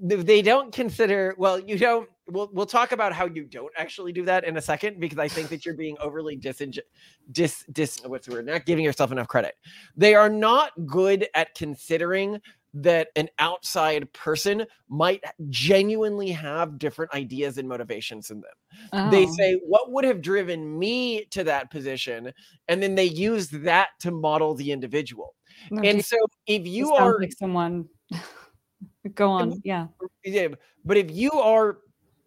they 0.03 0.41
don't 0.41 0.73
consider 0.73 1.33
well 1.37 1.59
you 1.59 1.77
don't 1.77 2.09
we'll 2.27 2.49
we'll 2.53 2.65
talk 2.65 2.91
about 2.91 3.13
how 3.13 3.25
you 3.25 3.45
don't 3.45 3.71
actually 3.77 4.11
do 4.11 4.25
that 4.25 4.43
in 4.43 4.57
a 4.57 4.61
second 4.61 4.99
because 4.99 5.17
I 5.17 5.27
think 5.27 5.49
that 5.49 5.65
you're 5.65 5.75
being 5.75 5.97
overly 5.99 6.37
dising 6.37 6.77
dis 7.31 7.63
dis 7.71 7.99
what's 8.05 8.27
the 8.27 8.33
word 8.33 8.45
not 8.45 8.65
giving 8.65 8.83
yourself 8.83 9.11
enough 9.11 9.27
credit. 9.27 9.55
They 9.95 10.13
are 10.13 10.29
not 10.29 10.71
good 10.85 11.27
at 11.35 11.55
considering 11.55 12.41
that 12.75 13.09
an 13.15 13.29
outside 13.37 14.11
person 14.13 14.65
might 14.89 15.23
genuinely 15.49 16.31
have 16.31 16.79
different 16.79 17.13
ideas 17.13 17.57
and 17.57 17.69
motivations 17.69 18.31
in 18.31 18.41
them. 18.41 18.51
Oh. 18.93 19.11
They 19.11 19.27
say, 19.27 19.59
What 19.65 19.91
would 19.91 20.03
have 20.05 20.21
driven 20.21 20.77
me 20.77 21.25
to 21.25 21.43
that 21.43 21.69
position? 21.69 22.33
And 22.67 22.81
then 22.81 22.95
they 22.95 23.05
use 23.05 23.49
that 23.49 23.89
to 23.99 24.11
model 24.11 24.55
the 24.55 24.71
individual. 24.71 25.35
No, 25.69 25.83
and 25.83 26.03
so 26.03 26.17
if 26.47 26.65
you 26.65 26.93
are 26.93 27.19
like 27.19 27.33
someone 27.37 27.87
go 29.09 29.29
on, 29.29 29.61
yeah. 29.63 29.87
Yeah. 30.23 30.49
But 30.85 30.97
if 30.97 31.11
you 31.11 31.31
are 31.31 31.79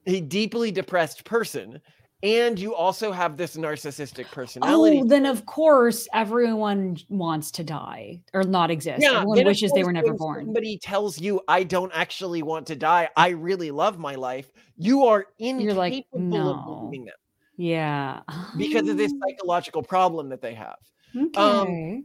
a 0.07 0.21
deeply 0.21 0.71
depressed 0.71 1.25
person 1.25 1.81
and 2.23 2.59
you 2.59 2.75
also 2.75 3.13
have 3.13 3.37
this 3.37 3.57
narcissistic 3.57 4.31
personality. 4.31 5.01
Oh, 5.03 5.07
then 5.07 5.27
of 5.27 5.45
course 5.47 6.09
everyone 6.15 6.97
wants 7.09 7.51
to 7.53 7.65
die 7.65 8.21
or 8.33 8.43
not 8.43 8.71
exist. 8.71 9.03
Yeah, 9.03 9.21
everyone 9.21 9.45
wishes 9.45 9.73
they 9.73 9.85
were 9.85 9.93
never 9.93 10.15
born. 10.15 10.47
Somebody 10.47 10.79
tells 10.79 11.21
you, 11.21 11.41
"I 11.47 11.63
don't 11.63 11.93
actually 11.95 12.43
want 12.43 12.67
to 12.69 12.77
die. 12.77 13.11
I 13.17 13.31
really 13.31 13.71
love 13.71 13.99
my 13.99 14.15
life." 14.15 14.51
You 14.77 15.05
are 15.05 15.27
incapable 15.39 15.65
You're 15.65 15.75
like, 15.75 16.07
no. 16.15 16.55
of 16.55 16.65
believing 16.65 17.05
them. 17.05 17.15
Yeah, 17.59 18.21
because 18.57 18.89
of 18.89 18.97
this 18.97 19.13
psychological 19.23 19.83
problem 19.83 20.31
that 20.31 20.41
they 20.41 20.55
have. 20.55 20.77
Um, 21.15 21.31
okay. 21.37 21.95
Um, 21.97 22.05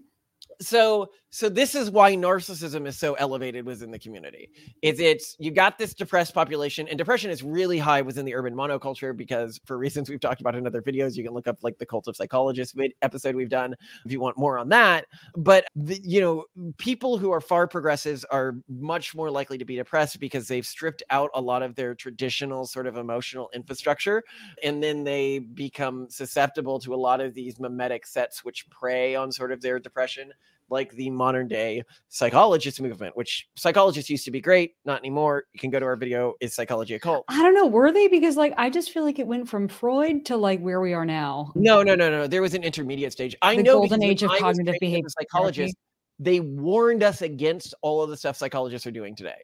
so 0.59 1.09
so 1.31 1.47
this 1.47 1.75
is 1.75 1.89
why 1.89 2.13
narcissism 2.13 2.85
is 2.85 2.97
so 2.97 3.13
elevated 3.13 3.65
within 3.65 3.89
the 3.89 4.00
community 4.00 4.50
is 4.81 5.00
it's 5.00 5.35
you 5.39 5.50
got 5.50 5.77
this 5.77 5.93
depressed 5.93 6.33
population 6.33 6.88
and 6.89 6.97
depression 6.97 7.31
is 7.31 7.41
really 7.41 7.79
high 7.79 8.01
within 8.01 8.25
the 8.25 8.35
urban 8.35 8.53
monoculture 8.53 9.15
because 9.15 9.59
for 9.65 9.77
reasons 9.77 10.09
we've 10.09 10.19
talked 10.19 10.41
about 10.41 10.55
in 10.55 10.67
other 10.67 10.81
videos 10.81 11.15
you 11.15 11.23
can 11.23 11.33
look 11.33 11.47
up 11.47 11.57
like 11.63 11.77
the 11.77 11.85
cult 11.85 12.07
of 12.07 12.15
psychologists 12.15 12.75
episode 13.01 13.35
we've 13.35 13.50
done 13.50 13.73
if 14.05 14.11
you 14.11 14.19
want 14.19 14.38
more 14.38 14.57
on 14.57 14.69
that. 14.69 15.05
But 15.35 15.65
the, 15.75 16.00
you 16.03 16.19
know 16.19 16.45
people 16.77 17.17
who 17.17 17.31
are 17.31 17.41
far 17.41 17.67
progressives 17.67 18.25
are 18.25 18.55
much 18.67 19.15
more 19.15 19.31
likely 19.31 19.57
to 19.57 19.65
be 19.65 19.75
depressed 19.77 20.19
because 20.19 20.47
they've 20.47 20.65
stripped 20.65 21.03
out 21.09 21.29
a 21.33 21.41
lot 21.41 21.63
of 21.63 21.75
their 21.75 21.95
traditional 21.95 22.65
sort 22.65 22.88
of 22.88 22.97
emotional 22.97 23.50
infrastructure 23.53 24.23
and 24.63 24.83
then 24.83 25.03
they 25.03 25.39
become 25.39 26.09
susceptible 26.09 26.79
to 26.79 26.93
a 26.93 26.95
lot 26.95 27.21
of 27.21 27.33
these 27.33 27.57
memetic 27.57 28.05
sets 28.05 28.43
which 28.43 28.69
prey 28.69 29.15
on 29.15 29.31
sort 29.31 29.51
of 29.51 29.61
their 29.61 29.79
depression 29.79 30.31
like 30.71 30.91
the 30.93 31.09
modern 31.09 31.47
day 31.47 31.83
psychologist 32.09 32.81
movement, 32.81 33.15
which 33.15 33.47
psychologists 33.55 34.09
used 34.09 34.25
to 34.25 34.31
be 34.31 34.41
great, 34.41 34.75
not 34.85 34.99
anymore. 34.99 35.43
You 35.53 35.59
can 35.59 35.69
go 35.69 35.79
to 35.79 35.85
our 35.85 35.95
video, 35.95 36.33
Is 36.39 36.53
Psychology 36.53 36.95
a 36.95 36.99
Cult? 36.99 37.25
I 37.27 37.43
don't 37.43 37.53
know. 37.53 37.67
Were 37.67 37.91
they? 37.91 38.07
Because 38.07 38.37
like 38.37 38.53
I 38.57 38.69
just 38.69 38.91
feel 38.91 39.03
like 39.03 39.19
it 39.19 39.27
went 39.27 39.47
from 39.47 39.67
Freud 39.67 40.25
to 40.25 40.37
like 40.37 40.59
where 40.61 40.81
we 40.81 40.93
are 40.93 41.05
now. 41.05 41.51
No, 41.55 41.83
no, 41.83 41.95
no, 41.95 42.09
no. 42.09 42.27
There 42.27 42.41
was 42.41 42.53
an 42.53 42.63
intermediate 42.63 43.11
stage. 43.11 43.35
I 43.41 43.55
know 43.55 43.57
the 43.57 43.63
know 43.63 43.73
golden 43.79 44.03
age 44.03 44.23
of 44.23 44.31
cognitive 44.31 44.75
behavior. 44.79 45.09
Psychologist, 45.09 45.75
they 46.19 46.39
warned 46.39 47.03
us 47.03 47.21
against 47.21 47.73
all 47.81 48.01
of 48.01 48.09
the 48.09 48.17
stuff 48.17 48.37
psychologists 48.37 48.87
are 48.87 48.91
doing 48.91 49.15
today 49.15 49.37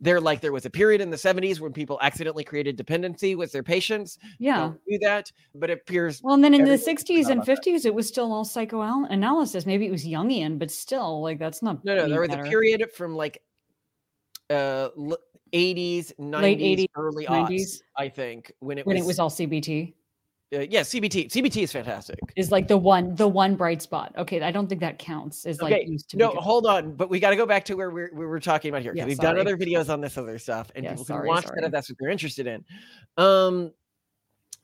they're 0.00 0.20
like 0.20 0.40
there 0.40 0.52
was 0.52 0.64
a 0.64 0.70
period 0.70 1.00
in 1.00 1.10
the 1.10 1.16
70s 1.16 1.60
when 1.60 1.72
people 1.72 1.98
accidentally 2.02 2.44
created 2.44 2.76
dependency 2.76 3.34
with 3.34 3.52
their 3.52 3.62
patients 3.62 4.18
yeah 4.38 4.58
Don't 4.58 4.80
do 4.88 4.98
that 4.98 5.32
but 5.54 5.70
it 5.70 5.80
appears 5.80 6.22
well 6.22 6.34
and 6.34 6.44
then 6.44 6.54
in 6.54 6.64
the 6.64 6.72
60s 6.72 7.28
and 7.28 7.42
50s 7.42 7.64
that. 7.82 7.86
it 7.86 7.94
was 7.94 8.06
still 8.06 8.32
all 8.32 8.44
psychoanalysis 8.44 9.66
maybe 9.66 9.86
it 9.86 9.90
was 9.90 10.04
jungian 10.04 10.58
but 10.58 10.70
still 10.70 11.22
like 11.22 11.38
that's 11.38 11.62
not 11.62 11.84
no 11.84 11.96
no 11.96 12.08
there 12.08 12.20
was 12.20 12.30
better. 12.30 12.44
a 12.44 12.48
period 12.48 12.84
from 12.92 13.16
like 13.16 13.42
uh 14.50 14.88
80s 15.52 16.12
90s 16.18 16.42
Late 16.42 16.58
80s, 16.60 16.86
early 16.96 17.26
90s 17.26 17.48
aughts, 17.48 17.80
i 17.96 18.08
think 18.08 18.52
when 18.60 18.78
it 18.78 18.86
when 18.86 18.96
was, 18.96 19.04
it 19.04 19.06
was 19.06 19.18
all 19.18 19.30
cbt 19.30 19.94
uh, 20.54 20.60
yeah, 20.60 20.80
CBT. 20.80 21.30
CBT 21.30 21.62
is 21.62 21.72
fantastic. 21.72 22.18
Is 22.34 22.50
like 22.50 22.68
the 22.68 22.76
one, 22.76 23.14
the 23.14 23.28
one 23.28 23.54
bright 23.54 23.82
spot. 23.82 24.14
Okay, 24.16 24.40
I 24.40 24.50
don't 24.50 24.66
think 24.66 24.80
that 24.80 24.98
counts. 24.98 25.44
Is 25.44 25.60
okay. 25.60 25.74
like 25.74 25.88
used 25.88 26.08
to. 26.10 26.16
No, 26.16 26.30
hold 26.30 26.66
on, 26.66 26.94
but 26.94 27.10
we 27.10 27.20
got 27.20 27.30
to 27.30 27.36
go 27.36 27.44
back 27.44 27.64
to 27.66 27.74
where 27.74 27.90
we're, 27.90 28.10
we 28.14 28.24
were 28.24 28.40
talking 28.40 28.70
about 28.70 28.80
here 28.80 28.94
yeah, 28.94 29.04
we've 29.04 29.16
sorry. 29.16 29.36
done 29.36 29.40
other 29.40 29.58
videos 29.58 29.92
on 29.92 30.00
this 30.00 30.16
other 30.16 30.38
stuff, 30.38 30.70
and 30.74 30.84
yeah, 30.84 30.92
people 30.92 31.04
sorry, 31.04 31.20
can 31.20 31.28
watch 31.28 31.44
sorry. 31.44 31.60
that 31.60 31.66
if 31.66 31.72
that's 31.72 31.90
what 31.90 31.98
they're 32.00 32.10
interested 32.10 32.46
in. 32.46 32.64
Um, 33.18 33.72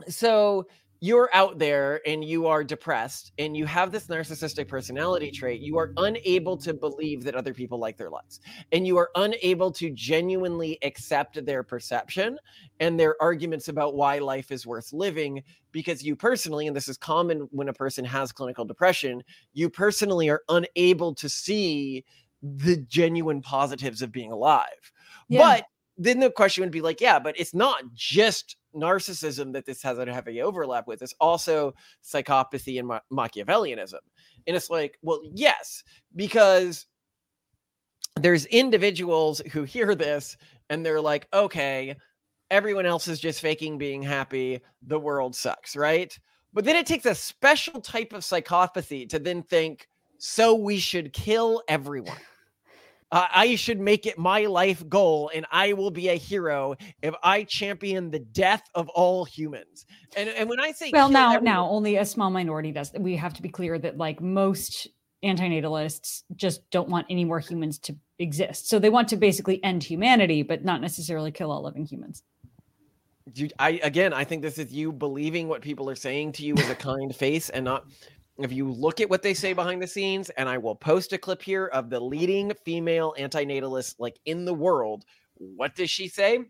so 0.09 0.67
you're 1.05 1.29
out 1.35 1.59
there 1.59 2.01
and 2.07 2.25
you 2.25 2.47
are 2.47 2.65
depressed 2.65 3.33
and 3.39 3.55
you 3.55 3.67
have 3.67 3.93
this 3.93 4.07
narcissistic 4.07 4.67
personality 4.67 5.31
trait, 5.31 5.61
you 5.61 5.77
are 5.77 5.93
unable 5.99 6.57
to 6.57 6.73
believe 6.73 7.25
that 7.25 7.35
other 7.35 7.53
people 7.53 7.79
like 7.79 7.99
their 7.99 8.09
lives. 8.09 8.41
And 8.73 8.87
you 8.87 8.97
are 8.97 9.11
unable 9.15 9.71
to 9.73 9.91
genuinely 9.91 10.79
accept 10.83 11.45
their 11.45 11.63
perception 11.63 12.39
and 12.81 12.99
their 12.99 13.21
arguments 13.21 13.69
about 13.69 13.95
why 13.95 14.19
life 14.19 14.51
is 14.51 14.67
worth 14.67 14.95
living 14.95 15.43
because 15.73 16.03
you 16.03 16.17
personally, 16.17 16.69
and 16.69 16.75
this 16.75 16.89
is 16.89 16.97
common 16.97 17.49
when 17.51 17.69
a 17.69 17.75
person 17.75 18.03
has 18.07 18.33
clinical 18.33 18.65
depression, 18.65 19.23
you 19.53 19.69
personally 19.69 20.31
are 20.31 20.41
unable 20.49 21.15
to 21.17 21.29
see 21.29 22.03
the 22.43 22.79
genuine 22.89 23.43
positives 23.43 24.01
of 24.01 24.11
being 24.11 24.33
alive. 24.33 24.91
Yeah. 25.29 25.41
But 25.41 25.65
then 25.97 26.21
the 26.21 26.31
question 26.31 26.63
would 26.63 26.73
be 26.73 26.81
like, 26.81 27.01
yeah, 27.01 27.19
but 27.19 27.39
it's 27.39 27.55
not 27.55 27.83
just 27.95 28.57
narcissism 28.75 29.53
that 29.53 29.65
this 29.65 29.83
has 29.83 29.99
a 29.99 30.13
heavy 30.13 30.43
overlap 30.43 30.87
with. 30.87 31.03
It's 31.03 31.15
also 31.21 31.75
psychopathy 32.03 32.79
and 32.79 32.89
Ma- 32.89 33.01
Machiavellianism. 33.13 34.01
And 34.47 34.57
it's 34.57 34.71
like, 34.71 34.99
well, 35.03 35.21
yes, 35.35 35.85
because 36.17 36.87
there's 38.17 38.47
individuals 38.47 39.41
who 39.53 39.63
hear 39.63 39.95
this 39.95 40.37
and 40.71 40.85
they're 40.85 41.01
like, 41.01 41.29
okay, 41.33 41.95
everyone 42.51 42.87
else 42.87 43.09
is 43.09 43.21
just 43.21 43.41
faking 43.41 43.79
being 43.79 44.03
happy. 44.03 44.61
The 44.83 44.99
world 44.99 45.35
sucks, 45.37 45.77
right? 45.77 46.17
But 46.53 46.65
then 46.65 46.77
it 46.77 46.87
takes 46.87 47.07
a 47.07 47.15
special 47.15 47.81
type 47.81 48.13
of 48.13 48.23
psychopathy 48.23 49.09
to 49.09 49.19
then 49.19 49.43
think, 49.43 49.89
so 50.19 50.55
we 50.55 50.79
should 50.79 51.13
kill 51.13 51.63
everyone 51.69 52.17
uh, 53.15 53.29
I 53.33 53.55
should 53.55 53.79
make 53.79 54.07
it 54.07 54.19
my 54.19 54.47
life 54.47 54.87
goal, 54.89 55.31
and 55.33 55.47
I 55.53 55.73
will 55.73 55.93
be 55.93 56.09
a 56.09 56.17
hero 56.17 56.75
if 57.01 57.15
I 57.23 57.45
champion 57.45 58.11
the 58.11 58.19
death 58.19 58.69
of 58.75 58.89
all 58.89 59.25
humans. 59.25 59.87
And 60.17 60.29
and 60.31 60.49
when 60.49 60.59
I 60.59 60.73
say 60.73 60.91
well, 60.93 61.09
now 61.09 61.35
everyone- 61.35 61.45
now 61.45 61.69
only 61.69 61.97
a 61.97 62.05
small 62.05 62.31
minority 62.31 62.73
does. 62.73 62.93
We 62.99 63.15
have 63.17 63.33
to 63.35 63.43
be 63.43 63.49
clear 63.49 63.79
that 63.79 63.97
like 63.97 64.21
most 64.21 64.89
antinatalists 65.25 66.25
just 66.35 66.69
don't 66.71 66.89
want 66.89 67.07
any 67.09 67.25
more 67.25 67.39
humans 67.39 67.79
to 67.79 67.97
exist. 68.19 68.69
So 68.69 68.81
they 68.81 68.91
want 68.91 69.09
to 69.09 69.17
basically 69.17 69.63
end 69.63 69.85
humanity, 69.85 70.43
but 70.43 70.65
not 70.65 70.81
necessarily 70.81 71.31
kill 71.31 71.53
all 71.53 71.63
living 71.63 71.87
humans. 71.87 72.25
You, 73.33 73.49
I 73.61 73.81
again, 73.85 74.13
I 74.13 74.25
think 74.25 74.43
this 74.43 74.59
is 74.59 74.73
you 74.73 74.91
believing 74.91 75.47
what 75.47 75.63
people 75.63 75.89
are 75.89 75.95
saying 75.95 76.33
to 76.33 76.45
you 76.45 76.55
with 76.57 76.69
a 76.69 76.75
kind 76.75 77.15
face 77.15 77.49
and 77.49 77.65
not 77.65 77.87
if 78.39 78.53
you 78.53 78.71
look 78.71 79.01
at 79.01 79.09
what 79.09 79.23
they 79.23 79.35
say 79.35 79.53
behind 79.53 79.81
the 79.81 79.87
scenes, 79.87 80.31
and 80.31 80.49
I 80.49 80.59
will 80.59 80.75
post 80.75 81.13
a 81.13 81.19
clip 81.19 81.43
here 81.43 81.67
of 81.67 81.91
the 81.91 82.01
leading 82.01 82.53
female 82.65 83.15
antinatalist 83.19 83.97
like 83.99 84.19
in 84.25 84.45
the 84.45 84.55
world, 84.55 85.05
what 85.37 85.77
does 85.77 85.91
she 85.91 86.09
say? 86.09 86.41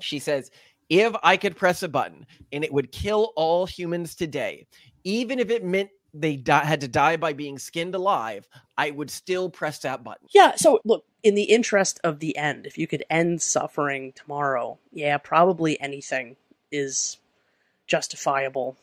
She 0.00 0.18
says, 0.18 0.50
if 0.88 1.14
I 1.22 1.36
could 1.36 1.56
press 1.56 1.82
a 1.82 1.88
button 1.88 2.26
and 2.52 2.64
it 2.64 2.72
would 2.72 2.92
kill 2.92 3.32
all 3.36 3.66
humans 3.66 4.14
today, 4.14 4.66
even 5.04 5.38
if 5.38 5.50
it 5.50 5.64
meant 5.64 5.90
they 6.12 6.36
di- 6.36 6.64
had 6.64 6.80
to 6.80 6.88
die 6.88 7.16
by 7.16 7.32
being 7.32 7.58
skinned 7.58 7.94
alive, 7.94 8.48
I 8.76 8.90
would 8.90 9.10
still 9.10 9.48
press 9.48 9.78
that 9.80 10.02
button. 10.02 10.26
Yeah. 10.34 10.56
So, 10.56 10.80
look, 10.84 11.04
in 11.22 11.34
the 11.34 11.44
interest 11.44 12.00
of 12.02 12.18
the 12.18 12.36
end, 12.36 12.66
if 12.66 12.76
you 12.76 12.86
could 12.86 13.04
end 13.10 13.40
suffering 13.40 14.12
tomorrow, 14.14 14.78
yeah, 14.92 15.18
probably 15.18 15.80
anything 15.80 16.36
is 16.72 17.18
justifiable 17.86 18.76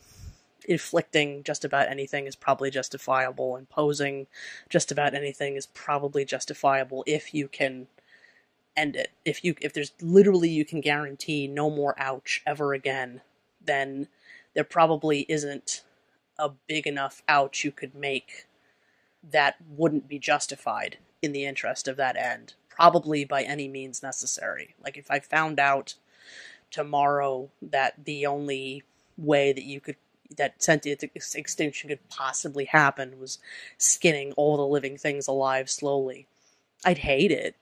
inflicting 0.67 1.43
just 1.43 1.63
about 1.63 1.89
anything 1.89 2.27
is 2.27 2.35
probably 2.35 2.69
justifiable. 2.69 3.55
Imposing 3.55 4.27
just 4.69 4.91
about 4.91 5.13
anything 5.13 5.55
is 5.55 5.65
probably 5.67 6.25
justifiable 6.25 7.03
if 7.07 7.33
you 7.33 7.47
can 7.47 7.87
end 8.75 8.95
it. 8.95 9.11
If 9.25 9.43
you 9.43 9.55
if 9.61 9.73
there's 9.73 9.93
literally 10.01 10.49
you 10.49 10.65
can 10.65 10.81
guarantee 10.81 11.47
no 11.47 11.69
more 11.69 11.95
ouch 11.97 12.43
ever 12.45 12.73
again, 12.73 13.21
then 13.63 14.07
there 14.53 14.63
probably 14.63 15.25
isn't 15.29 15.83
a 16.37 16.49
big 16.67 16.85
enough 16.85 17.23
ouch 17.27 17.63
you 17.63 17.71
could 17.71 17.95
make 17.95 18.45
that 19.23 19.55
wouldn't 19.69 20.07
be 20.07 20.19
justified 20.19 20.97
in 21.21 21.31
the 21.31 21.45
interest 21.45 21.87
of 21.87 21.97
that 21.97 22.15
end, 22.15 22.53
probably 22.69 23.25
by 23.25 23.41
any 23.43 23.67
means 23.67 24.03
necessary. 24.03 24.75
Like 24.83 24.97
if 24.97 25.09
I 25.09 25.19
found 25.19 25.59
out 25.59 25.95
tomorrow 26.69 27.49
that 27.61 28.05
the 28.05 28.25
only 28.25 28.83
way 29.17 29.51
that 29.51 29.63
you 29.63 29.79
could 29.79 29.95
that 30.35 30.61
sentient 30.61 31.03
extinction 31.35 31.89
could 31.89 32.09
possibly 32.09 32.65
happen 32.65 33.19
was 33.19 33.39
skinning 33.77 34.33
all 34.33 34.57
the 34.57 34.65
living 34.65 34.97
things 34.97 35.27
alive 35.27 35.69
slowly. 35.69 36.27
I'd 36.85 36.99
hate 36.99 37.31
it. 37.31 37.55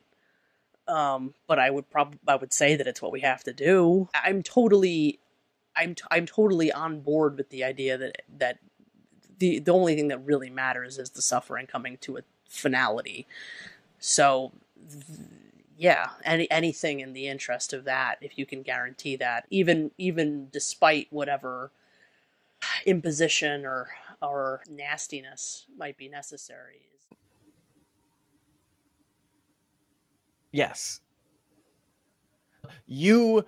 Um, 0.87 1.33
but 1.47 1.57
I 1.57 1.69
would 1.69 1.89
probably 1.89 2.19
I 2.27 2.35
would 2.35 2.53
say 2.53 2.75
that 2.75 2.87
it's 2.87 3.01
what 3.01 3.11
we 3.11 3.21
have 3.21 3.43
to 3.45 3.53
do. 3.53 4.09
I'm 4.13 4.43
totally 4.43 5.19
I'm 5.75 5.95
t- 5.95 6.03
I'm 6.11 6.25
totally 6.25 6.71
on 6.71 7.01
board 7.01 7.37
with 7.37 7.49
the 7.49 7.63
idea 7.63 7.97
that 7.97 8.21
that 8.37 8.59
the 9.39 9.59
the 9.59 9.73
only 9.73 9.95
thing 9.95 10.09
that 10.09 10.23
really 10.25 10.49
matters 10.49 10.97
is 10.97 11.09
the 11.11 11.21
suffering 11.21 11.67
coming 11.67 11.97
to 12.01 12.17
a 12.17 12.21
finality. 12.47 13.25
So 13.99 14.51
th- 14.89 15.19
yeah, 15.77 16.09
any 16.23 16.49
anything 16.51 16.99
in 16.99 17.13
the 17.13 17.27
interest 17.27 17.73
of 17.73 17.83
that, 17.85 18.17
if 18.21 18.37
you 18.37 18.45
can 18.45 18.61
guarantee 18.61 19.15
that, 19.17 19.45
even 19.49 19.91
even 19.97 20.49
despite 20.51 21.07
whatever 21.09 21.71
imposition 22.85 23.65
or 23.65 23.89
or 24.21 24.61
nastiness 24.69 25.65
might 25.77 25.97
be 25.97 26.09
necessary. 26.09 26.81
Yes, 30.51 31.01
you 32.87 33.43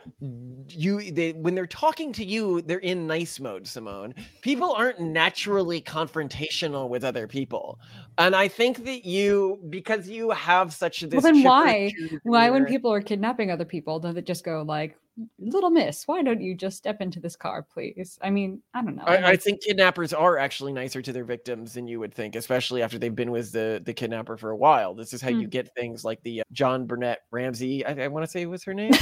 you 0.69 1.11
they 1.11 1.33
when 1.33 1.55
they're 1.55 1.67
talking 1.67 2.11
to 2.13 2.25
you 2.25 2.61
they're 2.61 2.79
in 2.79 3.07
nice 3.07 3.39
mode 3.39 3.67
simone. 3.67 4.13
People 4.41 4.73
aren't 4.73 4.99
naturally 4.99 5.81
confrontational 5.81 6.89
with 6.89 7.03
other 7.03 7.27
people. 7.27 7.79
And 8.17 8.35
i 8.35 8.47
think 8.47 8.83
that 8.85 9.05
you 9.05 9.59
because 9.69 10.09
you 10.09 10.31
have 10.31 10.73
such 10.73 11.01
this 11.01 11.11
well 11.11 11.21
then 11.21 11.43
why? 11.43 11.91
why 12.23 12.49
when 12.49 12.65
people 12.65 12.91
are 12.91 13.01
kidnapping 13.01 13.51
other 13.51 13.65
people 13.65 13.99
don't 13.99 14.15
they 14.15 14.21
just 14.21 14.43
go 14.43 14.63
like 14.63 14.97
little 15.39 15.69
miss 15.69 16.07
why 16.07 16.21
don't 16.21 16.41
you 16.41 16.53
just 16.53 16.77
step 16.77 17.01
into 17.01 17.19
this 17.19 17.35
car 17.35 17.63
please 17.63 18.19
i 18.21 18.29
mean 18.29 18.61
i 18.73 18.81
don't 18.83 18.95
know 18.95 19.03
I, 19.03 19.31
I, 19.31 19.35
think 19.35 19.63
kidnappers 19.63 20.13
are 20.13 20.37
actually 20.37 20.73
nicer 20.73 21.01
to 21.01 21.11
their 21.11 21.23
victims 21.23 21.73
than 21.73 21.87
you 21.87 21.99
would 21.99 22.13
think 22.13 22.35
especially 22.35 22.83
after 22.83 22.99
they've 22.99 23.15
been 23.15 23.31
with 23.31 23.51
the 23.51 23.81
the 23.83 23.93
kidnapper 23.93 24.37
for 24.37 24.51
a 24.51 24.55
while 24.55 24.93
this 24.93 25.13
is 25.13 25.21
how 25.21 25.29
mm. 25.29 25.41
you 25.41 25.47
get 25.47 25.73
things 25.73 26.05
like 26.05 26.21
the 26.21 26.41
uh, 26.41 26.43
john 26.51 26.85
burnett 26.85 27.21
ramsey 27.31 27.83
i, 27.85 28.05
I 28.05 28.07
want 28.09 28.25
to 28.25 28.31
say 28.31 28.45
was 28.45 28.63
her 28.63 28.73
name 28.75 28.93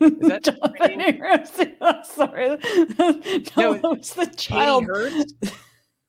is 0.00 0.28
that 0.28 0.44
John 0.44 1.18
Ramsey? 1.20 1.74
Oh, 1.80 2.02
sorry, 2.02 2.48
no, 3.56 3.72
no, 3.74 3.92
it's 3.92 4.14
the 4.14 4.26
child. 4.36 4.86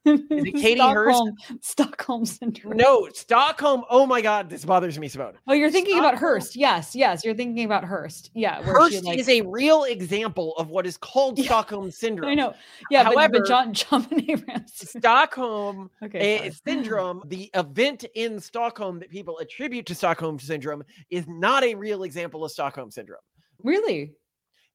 Is 0.06 0.22
it 0.30 0.56
Patty 0.56 0.76
Stockholm, 0.76 1.36
Hearst? 1.48 1.66
Stockholm 1.66 2.26
syndrome. 2.26 2.78
No, 2.78 3.10
Stockholm. 3.14 3.84
Oh 3.90 4.06
my 4.06 4.22
God, 4.22 4.50
this 4.50 4.64
bothers 4.64 4.98
me, 4.98 5.08
Simone. 5.08 5.34
Oh, 5.48 5.54
you're 5.54 5.70
thinking 5.70 5.96
Stockholm. 5.96 6.10
about 6.10 6.20
Hearst. 6.20 6.56
Yes, 6.56 6.96
yes, 6.96 7.26
you're 7.26 7.36
thinking 7.36 7.66
about 7.66 7.84
Hearst. 7.84 8.32
Yeah, 8.34 8.62
Hearst 8.64 9.04
like... 9.04 9.20
is 9.20 9.28
a 9.28 9.42
real 9.42 9.84
example 9.84 10.56
of 10.58 10.70
what 10.70 10.86
is 10.86 10.98
called 10.98 11.38
yeah. 11.38 11.46
Stockholm 11.46 11.92
syndrome. 11.92 12.30
I 12.30 12.36
know. 12.36 12.54
Yeah, 12.90 13.04
However, 13.04 13.34
but, 13.34 13.40
but 13.40 13.48
John 13.48 13.74
John 13.74 14.08
Ramsey. 14.12 14.86
Stockholm 15.00 15.90
okay, 16.04 16.40
eh, 16.40 16.52
syndrome, 16.66 17.24
the 17.28 17.50
event 17.54 18.06
in 18.16 18.40
Stockholm 18.40 19.00
that 19.00 19.10
people 19.10 19.38
attribute 19.40 19.86
to 19.88 19.96
Stockholm 19.96 20.40
syndrome, 20.40 20.84
is 21.10 21.26
not 21.28 21.64
a 21.64 21.76
real 21.76 22.04
example 22.04 22.46
of 22.46 22.52
Stockholm 22.52 22.92
syndrome. 22.92 23.22
Really? 23.64 24.14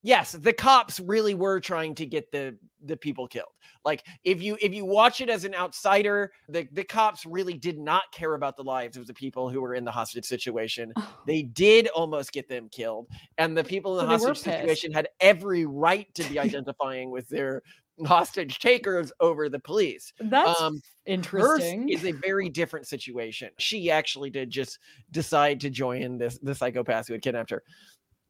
yes 0.05 0.33
the 0.33 0.53
cops 0.53 0.99
really 0.99 1.33
were 1.33 1.59
trying 1.59 1.95
to 1.95 2.05
get 2.05 2.31
the 2.31 2.55
the 2.85 2.97
people 2.97 3.27
killed 3.27 3.47
like 3.83 4.03
if 4.23 4.41
you 4.41 4.57
if 4.61 4.73
you 4.73 4.85
watch 4.85 5.21
it 5.21 5.29
as 5.29 5.45
an 5.45 5.53
outsider 5.55 6.31
the 6.49 6.67
the 6.73 6.83
cops 6.83 7.25
really 7.25 7.53
did 7.53 7.77
not 7.77 8.03
care 8.11 8.35
about 8.35 8.55
the 8.55 8.63
lives 8.63 8.97
of 8.97 9.07
the 9.07 9.13
people 9.13 9.49
who 9.49 9.61
were 9.61 9.75
in 9.75 9.83
the 9.83 9.91
hostage 9.91 10.25
situation 10.25 10.91
oh. 10.97 11.17
they 11.25 11.41
did 11.41 11.87
almost 11.89 12.31
get 12.31 12.47
them 12.47 12.69
killed 12.69 13.07
and 13.37 13.57
the 13.57 13.63
people 13.63 13.99
in 13.99 14.07
the 14.07 14.17
so 14.17 14.27
hostage 14.27 14.43
situation 14.43 14.91
had 14.91 15.07
every 15.19 15.65
right 15.65 16.13
to 16.13 16.23
be 16.29 16.39
identifying 16.39 17.11
with 17.11 17.27
their 17.29 17.61
hostage 18.05 18.59
takers 18.59 19.11
over 19.21 19.47
the 19.47 19.59
police 19.59 20.11
that's 20.19 20.59
um 20.59 20.81
interesting 21.05 21.87
is 21.87 22.03
a 22.03 22.11
very 22.11 22.49
different 22.49 22.85
situation 22.85 23.49
she 23.57 23.89
actually 23.89 24.29
did 24.29 24.49
just 24.49 24.79
decide 25.11 25.61
to 25.61 25.69
join 25.69 26.17
this 26.17 26.37
the 26.39 26.53
psychopath 26.53 27.07
who 27.07 27.13
had 27.13 27.21
kidnapped 27.21 27.49
her 27.49 27.63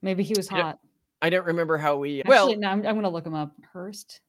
maybe 0.04 0.22
he 0.22 0.36
was 0.38 0.48
hot 0.48 0.78
I 1.22 1.30
don't 1.30 1.46
remember 1.46 1.78
how 1.78 1.98
we. 1.98 2.20
Actually, 2.20 2.30
well, 2.30 2.56
no, 2.56 2.68
I'm, 2.68 2.86
I'm 2.86 2.94
going 2.94 3.04
to 3.04 3.10
look 3.10 3.26
him 3.26 3.34
up. 3.34 3.52
Hearst. 3.74 4.22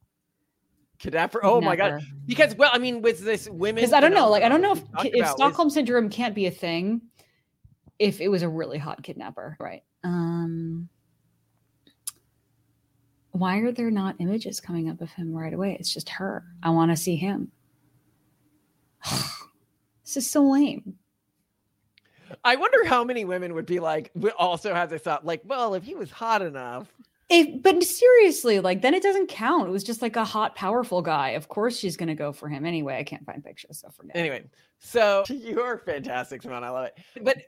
Kidnapper. 0.98 1.44
Oh 1.44 1.60
my 1.60 1.76
god! 1.76 2.02
Because 2.26 2.54
well, 2.54 2.70
I 2.72 2.78
mean, 2.78 3.02
with 3.02 3.24
this 3.24 3.48
women. 3.48 3.76
Because 3.76 3.92
I 3.92 4.00
don't 4.00 4.14
know. 4.14 4.30
Like, 4.30 4.42
I 4.42 4.48
don't 4.48 4.62
know 4.62 4.72
if 4.72 4.82
if 5.04 5.28
Stockholm 5.28 5.70
syndrome 5.70 6.08
can't 6.08 6.34
be 6.34 6.46
a 6.46 6.50
thing. 6.50 7.02
If 7.98 8.20
it 8.20 8.28
was 8.28 8.42
a 8.42 8.48
really 8.48 8.78
hot 8.78 9.02
kidnapper, 9.02 9.56
right? 9.60 9.82
Um. 10.04 10.88
Why 13.32 13.58
are 13.58 13.72
there 13.72 13.90
not 13.90 14.16
images 14.18 14.60
coming 14.60 14.88
up 14.88 15.02
of 15.02 15.10
him 15.10 15.34
right 15.34 15.52
away? 15.52 15.76
It's 15.78 15.92
just 15.92 16.08
her. 16.08 16.44
I 16.62 16.70
want 16.70 16.90
to 16.90 16.96
see 16.96 17.16
him. 17.16 17.52
this 19.10 20.16
is 20.16 20.30
so 20.30 20.42
lame. 20.42 20.94
I 22.42 22.56
wonder 22.56 22.84
how 22.86 23.04
many 23.04 23.24
women 23.24 23.54
would 23.54 23.66
be 23.66 23.78
like, 23.78 24.10
would 24.14 24.32
also 24.32 24.72
have 24.74 24.88
this 24.88 25.02
thought, 25.02 25.26
like, 25.26 25.42
well, 25.44 25.74
if 25.74 25.84
he 25.84 25.94
was 25.94 26.10
hot 26.10 26.42
enough. 26.42 26.88
If, 27.28 27.62
but 27.62 27.82
seriously, 27.82 28.60
like, 28.60 28.82
then 28.82 28.94
it 28.94 29.02
doesn't 29.02 29.28
count. 29.28 29.68
It 29.68 29.72
was 29.72 29.82
just 29.82 30.00
like 30.00 30.14
a 30.14 30.24
hot, 30.24 30.54
powerful 30.54 31.02
guy. 31.02 31.30
Of 31.30 31.48
course, 31.48 31.76
she's 31.76 31.96
going 31.96 32.08
to 32.08 32.14
go 32.14 32.32
for 32.32 32.48
him 32.48 32.64
anyway. 32.64 32.98
I 32.98 33.04
can't 33.04 33.24
find 33.26 33.42
pictures, 33.42 33.80
so 33.80 33.90
forget. 33.90 34.16
Anyway, 34.16 34.44
so 34.78 35.24
you're 35.28 35.78
fantastic, 35.78 36.42
Simone. 36.42 36.62
I 36.62 36.70
love 36.70 36.86
it. 36.86 36.98
But 37.22 37.38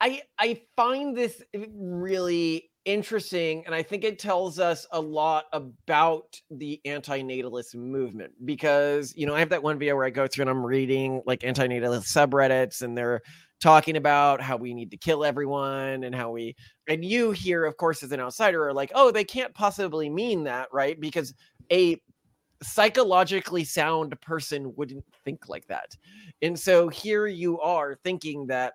I 0.00 0.22
I 0.38 0.62
find 0.76 1.16
this 1.16 1.42
really 1.74 2.70
interesting 2.86 3.66
and 3.66 3.74
i 3.74 3.82
think 3.82 4.04
it 4.04 4.16
tells 4.16 4.60
us 4.60 4.86
a 4.92 5.00
lot 5.00 5.46
about 5.52 6.40
the 6.52 6.80
anti-natalist 6.84 7.74
movement 7.74 8.32
because 8.44 9.12
you 9.16 9.26
know 9.26 9.34
i 9.34 9.40
have 9.40 9.48
that 9.48 9.60
one 9.60 9.76
video 9.76 9.96
where 9.96 10.04
i 10.04 10.10
go 10.10 10.28
through 10.28 10.42
and 10.44 10.50
i'm 10.50 10.64
reading 10.64 11.20
like 11.26 11.42
anti-natalist 11.42 12.06
subreddits 12.06 12.82
and 12.82 12.96
they're 12.96 13.20
talking 13.60 13.96
about 13.96 14.40
how 14.40 14.56
we 14.56 14.72
need 14.72 14.92
to 14.92 14.96
kill 14.96 15.24
everyone 15.24 16.04
and 16.04 16.14
how 16.14 16.30
we 16.30 16.54
and 16.88 17.04
you 17.04 17.30
here 17.30 17.64
of 17.64 17.76
course 17.76 18.02
as 18.02 18.12
an 18.12 18.20
outsider 18.20 18.66
are 18.66 18.72
like 18.72 18.92
oh 18.94 19.10
they 19.10 19.24
can't 19.24 19.54
possibly 19.54 20.08
mean 20.08 20.44
that 20.44 20.68
right? 20.72 21.00
Because 21.00 21.34
a 21.72 22.00
psychologically 22.62 23.64
sound 23.64 24.18
person 24.20 24.74
wouldn't 24.76 25.04
think 25.24 25.48
like 25.48 25.66
that. 25.66 25.94
And 26.40 26.58
so 26.58 26.88
here 26.88 27.26
you 27.26 27.60
are 27.60 27.96
thinking 28.02 28.46
that 28.46 28.74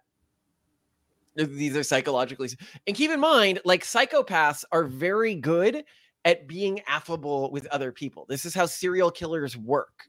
these 1.36 1.76
are 1.78 1.84
psychologically 1.84 2.50
and 2.86 2.95
keep 2.95 3.10
in 3.10 3.19
mind 3.19 3.62
like 3.63 3.84
psychopaths 3.84 4.65
are 4.71 4.84
very 4.84 5.34
good 5.34 5.84
at 6.26 6.47
being 6.47 6.82
affable 6.88 7.50
with 7.52 7.65
other 7.67 7.91
people. 7.91 8.26
This 8.30 8.45
is 8.45 8.54
how 8.54 8.65
serial 8.65 9.10
killers 9.10 9.58
work 9.58 10.08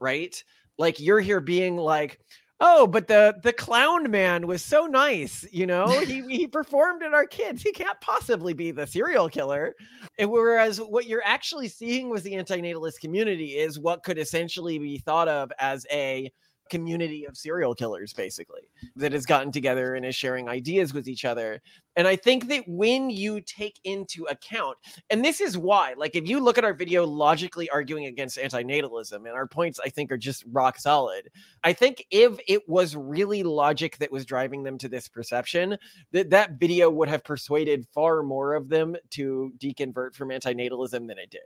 right? 0.00 0.42
Like 0.78 0.98
you're 0.98 1.20
here 1.20 1.40
being 1.40 1.76
like 1.76 2.18
oh 2.60 2.86
but 2.86 3.08
the 3.08 3.34
the 3.42 3.52
clown 3.52 4.10
man 4.10 4.46
was 4.46 4.62
so 4.62 4.86
nice 4.86 5.46
you 5.52 5.66
know? 5.66 5.88
He, 6.10 6.22
he 6.22 6.46
performed 6.46 7.02
at 7.02 7.14
our 7.14 7.26
kids. 7.26 7.62
He 7.62 7.72
can't 7.72 8.00
possibly 8.00 8.52
be 8.52 8.72
the 8.72 8.86
serial 8.86 9.28
killer. 9.28 9.74
And 10.18 10.30
whereas 10.30 10.80
what 10.80 11.06
you're 11.06 11.22
actually 11.24 11.68
seeing 11.68 12.10
with 12.10 12.24
the 12.24 12.32
antinatalist 12.32 13.00
community 13.00 13.56
is 13.56 13.78
what 13.78 14.02
could 14.02 14.18
essentially 14.18 14.78
be 14.78 14.98
thought 14.98 15.28
of 15.28 15.52
as 15.58 15.86
a 15.92 16.32
community 16.70 17.26
of 17.26 17.36
serial 17.36 17.74
killers 17.74 18.12
basically 18.12 18.62
that 18.96 19.12
has 19.12 19.26
gotten 19.26 19.52
together 19.52 19.94
and 19.94 20.06
is 20.06 20.14
sharing 20.14 20.48
ideas 20.48 20.94
with 20.94 21.08
each 21.08 21.24
other. 21.24 21.60
And 21.96 22.06
i 22.06 22.16
think 22.16 22.48
that 22.48 22.64
when 22.66 23.10
you 23.10 23.40
take 23.40 23.78
into 23.84 24.24
account 24.24 24.78
and 25.10 25.24
this 25.24 25.40
is 25.40 25.58
why 25.58 25.94
like 25.96 26.14
if 26.14 26.26
you 26.26 26.40
look 26.40 26.56
at 26.56 26.64
our 26.64 26.72
video 26.72 27.04
logically 27.04 27.68
arguing 27.68 28.06
against 28.06 28.38
antinatalism 28.38 29.16
and 29.16 29.28
our 29.28 29.46
points 29.46 29.80
i 29.84 29.88
think 29.88 30.10
are 30.12 30.16
just 30.16 30.44
rock 30.52 30.78
solid 30.78 31.28
i 31.64 31.72
think 31.72 32.06
if 32.10 32.38
it 32.46 32.66
was 32.68 32.96
really 32.96 33.42
logic 33.42 33.98
that 33.98 34.10
was 34.10 34.24
driving 34.24 34.62
them 34.62 34.78
to 34.78 34.88
this 34.88 35.08
perception 35.08 35.76
that 36.12 36.30
that 36.30 36.52
video 36.52 36.88
would 36.88 37.08
have 37.08 37.24
persuaded 37.24 37.86
far 37.92 38.22
more 38.22 38.54
of 38.54 38.68
them 38.68 38.96
to 39.10 39.52
deconvert 39.58 40.14
from 40.14 40.28
antinatalism 40.28 41.06
than 41.06 41.18
it 41.18 41.30
did. 41.30 41.40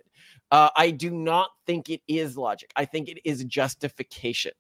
Uh, 0.51 0.69
i 0.77 0.91
do 0.91 1.11
not 1.11 1.49
think 1.67 1.89
it 1.89 2.01
is 2.09 2.37
logic. 2.37 2.71
I 2.77 2.85
think 2.85 3.09
it 3.09 3.19
is 3.25 3.45
justification. 3.45 4.53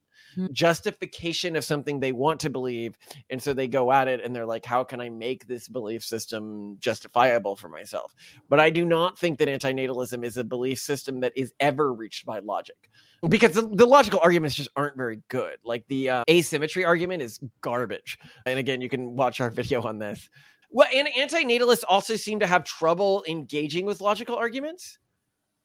Justification 0.53 1.57
of 1.57 1.64
something 1.64 2.01
they 2.01 2.12
want 2.12 2.40
to 2.40 2.51
believe. 2.51 2.97
And 3.31 3.42
so 3.42 3.53
they 3.53 3.68
go 3.68 3.92
at 3.92 4.09
it 4.09 4.20
and 4.23 4.35
they're 4.35 4.47
like, 4.47 4.64
how 4.64 4.85
can 4.85 5.01
I 5.01 5.09
make 5.09 5.47
this 5.47 5.68
belief 5.68 6.05
system 6.05 6.77
justifiable 6.81 7.57
for 7.57 7.68
myself? 7.68 8.14
But 8.49 8.61
I 8.61 8.70
do 8.70 8.85
not 8.85 9.18
think 9.18 9.38
that 9.38 9.49
antinatalism 9.49 10.25
is 10.25 10.37
a 10.37 10.44
belief 10.44 10.79
system 10.79 11.20
that 11.20 11.33
is 11.37 11.53
ever 11.61 11.92
reached 11.92 12.27
by 12.27 12.40
logic 12.40 12.90
because 13.29 13.53
the, 13.53 13.62
the 13.62 13.87
logical 13.87 14.20
arguments 14.23 14.55
just 14.55 14.70
aren't 14.77 14.97
very 14.97 15.20
good. 15.29 15.57
Like 15.64 15.87
the 15.88 16.11
uh, 16.11 16.25
asymmetry 16.29 16.85
argument 16.85 17.23
is 17.23 17.40
garbage. 17.61 18.18
And 18.47 18.59
again, 18.59 18.81
you 18.81 18.88
can 18.88 19.16
watch 19.16 19.40
our 19.40 19.51
video 19.55 19.83
on 19.83 19.99
this. 19.99 20.29
Well, 20.70 20.88
and 20.92 21.07
antinatalists 21.09 21.85
also 21.88 22.16
seem 22.16 22.40
to 22.40 22.47
have 22.47 22.64
trouble 22.64 23.25
engaging 23.29 23.87
with 23.87 24.01
logical 24.01 24.37
arguments. 24.37 24.99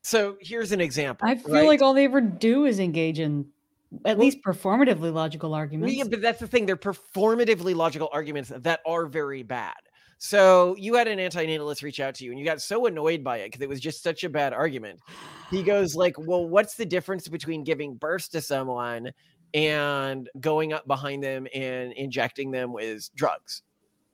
So 0.04 0.38
here's 0.40 0.72
an 0.72 0.82
example. 0.82 1.28
I 1.28 1.36
feel 1.36 1.54
right? 1.54 1.68
like 1.68 1.82
all 1.82 1.94
they 1.94 2.06
ever 2.06 2.22
do 2.22 2.66
is 2.66 2.80
engage 2.80 3.20
in 3.20 3.48
at 4.06 4.18
Well- 4.18 4.26
least 4.26 4.40
performatively 4.46 5.14
logical 5.14 5.54
arguments. 5.54 5.96
Yeah, 5.96 6.04
but 6.06 6.22
that's 6.22 6.40
the 6.40 6.48
thing. 6.48 6.66
They're 6.66 6.76
performatively 6.76 7.76
logical 7.76 8.10
arguments 8.12 8.52
that 8.56 8.82
are 8.86 9.06
very 9.06 9.44
bad. 9.44 9.76
So 10.22 10.76
you 10.78 10.96
had 10.96 11.08
an 11.08 11.18
antinatalist 11.18 11.82
reach 11.82 12.02
out 12.02 12.14
to 12.16 12.26
you 12.26 12.32
and 12.32 12.40
you 12.40 12.46
got 12.46 12.62
so 12.62 12.88
annoyed 12.88 13.24
by 13.24 13.38
it 13.38 13.48
because 13.48 13.62
it 13.62 13.70
was 13.70 13.80
just 13.80 14.04
such 14.04 14.26
a 14.26 14.30
bad 14.30 14.52
argument. 14.52 15.00
He 15.50 15.64
goes 15.64 15.96
like, 15.96 16.18
"Well, 16.20 16.46
what's 16.48 16.76
the 16.76 16.86
difference 16.86 17.28
between 17.30 17.64
giving 17.64 17.96
birth 17.96 18.30
to 18.32 18.42
someone 18.42 19.14
and 19.54 20.30
going 20.42 20.74
up 20.74 20.86
behind 20.88 21.24
them 21.24 21.48
and 21.56 21.94
injecting 21.94 22.52
them 22.52 22.74
with 22.74 23.10
drugs?" 23.16 23.64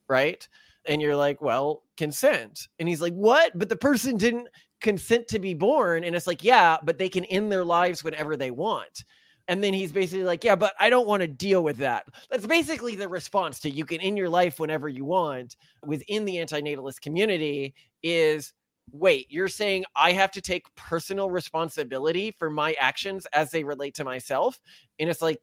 Right? 0.07 0.47
And 0.85 1.01
you're 1.01 1.15
like, 1.15 1.41
"Well, 1.41 1.81
consent." 1.97 2.67
And 2.77 2.87
he's 2.87 3.01
like, 3.01 3.13
"What? 3.13 3.57
But 3.57 3.69
the 3.69 3.75
person 3.75 4.15
didn't 4.15 4.47
consent 4.81 5.27
to 5.29 5.39
be 5.39 5.55
born." 5.55 6.03
And 6.03 6.15
it's 6.15 6.27
like, 6.27 6.43
"Yeah, 6.43 6.77
but 6.83 6.99
they 6.99 7.09
can 7.09 7.25
end 7.25 7.51
their 7.51 7.65
lives 7.65 8.03
whenever 8.03 8.37
they 8.37 8.51
want." 8.51 9.03
And 9.47 9.63
then 9.63 9.73
he's 9.73 9.91
basically 9.91 10.23
like, 10.23 10.43
Yeah, 10.43 10.55
but 10.55 10.73
I 10.79 10.89
don't 10.89 11.07
want 11.07 11.21
to 11.21 11.27
deal 11.27 11.63
with 11.63 11.77
that. 11.77 12.05
That's 12.29 12.47
basically 12.47 12.95
the 12.95 13.07
response 13.07 13.59
to 13.61 13.69
you 13.69 13.85
can 13.85 14.01
end 14.01 14.17
your 14.17 14.29
life 14.29 14.59
whenever 14.59 14.89
you 14.89 15.05
want 15.05 15.55
within 15.83 16.25
the 16.25 16.35
antinatalist 16.37 17.01
community 17.01 17.73
is 18.03 18.53
wait, 18.91 19.27
you're 19.29 19.47
saying 19.47 19.85
I 19.95 20.11
have 20.11 20.31
to 20.31 20.41
take 20.41 20.63
personal 20.75 21.29
responsibility 21.29 22.35
for 22.37 22.49
my 22.49 22.75
actions 22.79 23.25
as 23.33 23.51
they 23.51 23.63
relate 23.63 23.95
to 23.95 24.03
myself? 24.03 24.59
And 24.99 25.09
it's 25.09 25.21
like, 25.21 25.39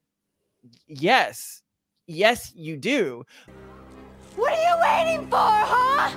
yes, 0.87 1.63
yes, 2.07 2.53
you 2.55 2.77
do. 2.77 3.25
What 4.37 4.53
are 4.53 4.63
you 4.63 4.77
waiting 4.81 5.29
for, 5.29 5.37
huh? 5.37 6.11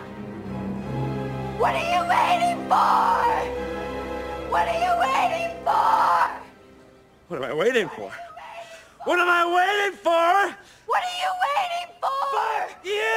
What 1.58 1.76
are 1.76 1.90
you 1.94 2.02
waiting 2.10 2.60
for? 2.70 3.66
What 4.52 4.68
are 4.68 4.80
you 4.80 4.94
waiting 5.00 5.64
for? 5.64 6.25
What 7.28 7.38
am 7.38 7.50
I 7.50 7.54
waiting 7.56 7.90
for? 7.90 8.12
What 9.06 9.18
am 9.18 9.28
I 9.28 9.46
waiting 9.48 9.98
for? 9.98 10.56
What 10.86 11.04
are 11.04 11.18
you 11.18 11.32
waiting 11.48 11.90
for? 12.00 12.10
You! 12.84 13.16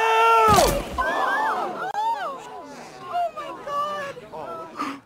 Oh, 0.97 2.41
oh 3.03 3.31
my 3.35 3.51
god. 3.65 5.01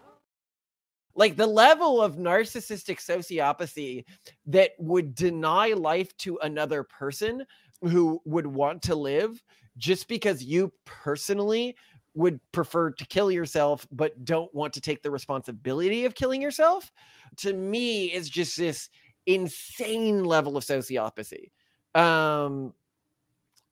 like 1.15 1.35
the 1.35 1.45
level 1.45 2.01
of 2.01 2.15
narcissistic 2.15 2.99
sociopathy 2.99 4.05
that 4.45 4.71
would 4.79 5.15
deny 5.15 5.73
life 5.73 6.15
to 6.19 6.39
another 6.41 6.83
person 6.83 7.45
who 7.81 8.21
would 8.23 8.47
want 8.47 8.81
to 8.83 8.95
live 8.95 9.43
just 9.77 10.07
because 10.07 10.41
you 10.41 10.71
personally 10.85 11.75
would 12.15 12.39
prefer 12.51 12.91
to 12.91 13.05
kill 13.07 13.31
yourself 13.31 13.85
but 13.91 14.23
don't 14.23 14.53
want 14.53 14.71
to 14.73 14.81
take 14.81 15.01
the 15.01 15.11
responsibility 15.11 16.05
of 16.05 16.15
killing 16.15 16.41
yourself 16.41 16.91
to 17.37 17.53
me 17.53 18.05
is 18.11 18.29
just 18.29 18.57
this 18.57 18.89
insane 19.25 20.23
level 20.23 20.57
of 20.57 20.63
sociopathy 20.63 21.51
um 21.95 22.73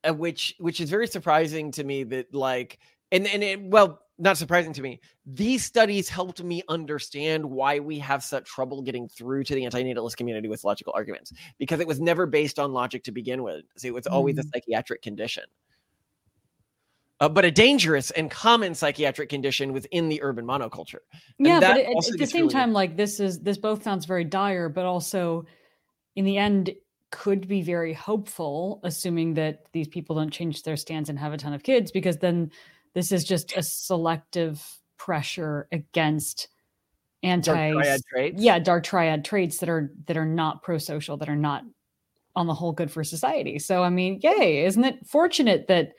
uh, 0.08 0.14
which 0.14 0.56
which 0.60 0.80
is 0.80 0.90
very 0.90 1.08
surprising 1.08 1.72
to 1.72 1.84
me 1.84 2.04
that 2.04 2.34
like 2.34 2.80
and 3.12 3.28
and 3.28 3.44
it, 3.44 3.62
well 3.62 4.02
not 4.18 4.38
surprising 4.38 4.72
to 4.74 4.84
me. 4.84 5.00
These 5.26 5.64
studies 5.64 6.08
helped 6.08 6.44
me 6.44 6.62
understand 6.70 7.44
why 7.44 7.80
we 7.80 7.98
have 8.00 8.24
such 8.24 8.46
trouble 8.46 8.84
getting 8.84 9.08
through 9.08 9.46
to 9.46 9.56
the 9.56 9.64
antinatalist 9.64 10.16
community 10.16 10.48
with 10.48 10.64
logical 10.64 10.94
arguments 10.96 11.34
because 11.58 11.80
it 11.80 11.88
was 11.88 12.00
never 12.00 12.28
based 12.28 12.60
on 12.60 12.72
logic 12.72 13.04
to 13.06 13.12
begin 13.12 13.42
with. 13.42 13.66
So 13.78 13.88
it 13.88 13.96
was 13.96 14.06
always 14.06 14.38
a 14.38 14.44
Mm. 14.44 14.52
psychiatric 14.54 15.02
condition 15.02 15.46
uh, 17.22 17.30
but 17.30 17.46
a 17.46 17.52
dangerous 17.52 18.12
and 18.12 18.30
common 18.30 18.76
psychiatric 18.76 19.30
condition 19.30 19.72
within 19.72 20.10
the 20.10 20.22
urban 20.22 20.46
monoculture 20.46 21.00
And 21.38 21.48
yeah, 21.48 21.60
that 21.62 21.76
but 21.76 21.86
at, 21.86 22.14
at 22.14 22.20
the 22.20 22.26
same 22.28 22.42
really- 22.42 22.54
time, 22.54 22.74
like 22.74 22.98
this 22.98 23.20
is 23.22 23.40
this 23.40 23.58
both 23.58 23.84
sounds 23.84 24.06
very 24.06 24.26
dire, 24.26 24.68
but 24.68 24.86
also 24.86 25.46
in 26.18 26.26
the 26.26 26.38
end 26.38 26.72
could 27.12 27.48
be 27.48 27.62
very 27.62 27.94
hopeful, 27.94 28.80
assuming 28.84 29.34
that 29.36 29.66
these 29.72 29.88
people 29.88 30.16
don't 30.16 30.32
change 30.32 30.64
their 30.64 30.78
stance 30.78 31.08
and 31.10 31.18
have 31.20 31.32
a 31.34 31.38
ton 31.38 31.54
of 31.54 31.64
kids, 31.64 31.92
because 31.92 32.18
then 32.18 32.52
this 32.94 33.12
is 33.12 33.24
just 33.24 33.56
a 33.56 33.64
selective 33.64 34.62
pressure 34.98 35.68
against 35.72 36.48
Dark 37.24 37.32
anti 37.34 37.72
triad 37.72 38.02
traits. 38.10 38.42
yeah 38.42 38.58
dark 38.58 38.84
triad 38.84 39.24
traits 39.24 39.58
that 39.60 39.70
are 39.70 39.92
that 40.08 40.18
are 40.18 40.26
not 40.26 40.64
pro-social 40.64 41.18
that 41.18 41.30
are 41.30 41.36
not 41.36 41.64
on 42.36 42.48
the 42.48 42.54
whole 42.54 42.72
good 42.72 42.90
for 42.90 43.04
society 43.04 43.60
so 43.60 43.84
i 43.84 43.90
mean 43.92 44.20
yay 44.24 44.66
isn't 44.66 44.84
it 44.84 45.06
fortunate 45.06 45.68
that 45.68 45.92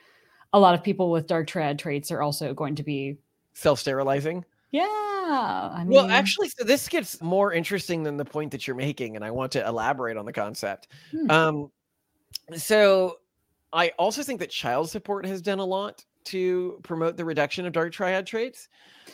a 0.53 0.61
lot 0.61 0.75
of 0.75 0.83
people 0.83 1.11
with 1.11 1.27
dark 1.27 1.47
triad 1.47 1.79
traits 1.79 2.11
are 2.11 2.23
also 2.23 2.53
going 2.55 2.75
to 2.75 2.83
be 2.83 3.17
self-sterilizing 3.55 4.45
yeah 4.71 4.83
i 5.75 5.85
mean 5.85 5.97
Well, 5.97 6.11
actually, 6.11 6.49
so 6.49 6.65
this 6.65 6.89
gets 6.89 7.21
more 7.21 7.53
interesting 7.53 8.03
than 8.03 8.17
the 8.17 8.25
point 8.25 8.51
that 8.53 8.67
you're 8.67 8.77
making, 8.77 9.17
and 9.17 9.25
I 9.25 9.31
want 9.31 9.53
to 9.53 9.67
elaborate 9.67 10.17
on 10.17 10.25
the 10.25 10.33
concept. 10.33 10.89
Hmm. 11.11 11.31
Um, 11.31 11.71
so 12.57 13.19
I 13.73 13.93
also 13.99 14.23
think 14.23 14.41
that 14.41 14.51
child 14.51 14.91
support 14.91 15.27
has 15.27 15.41
done 15.41 15.59
a 15.59 15.65
lot 15.65 16.05
to 16.25 16.81
promote 16.83 17.17
the 17.17 17.25
reduction 17.25 17.67
of 17.67 17.73
dark 17.73 17.93
triad 17.93 18.27
traits. 18.27 18.69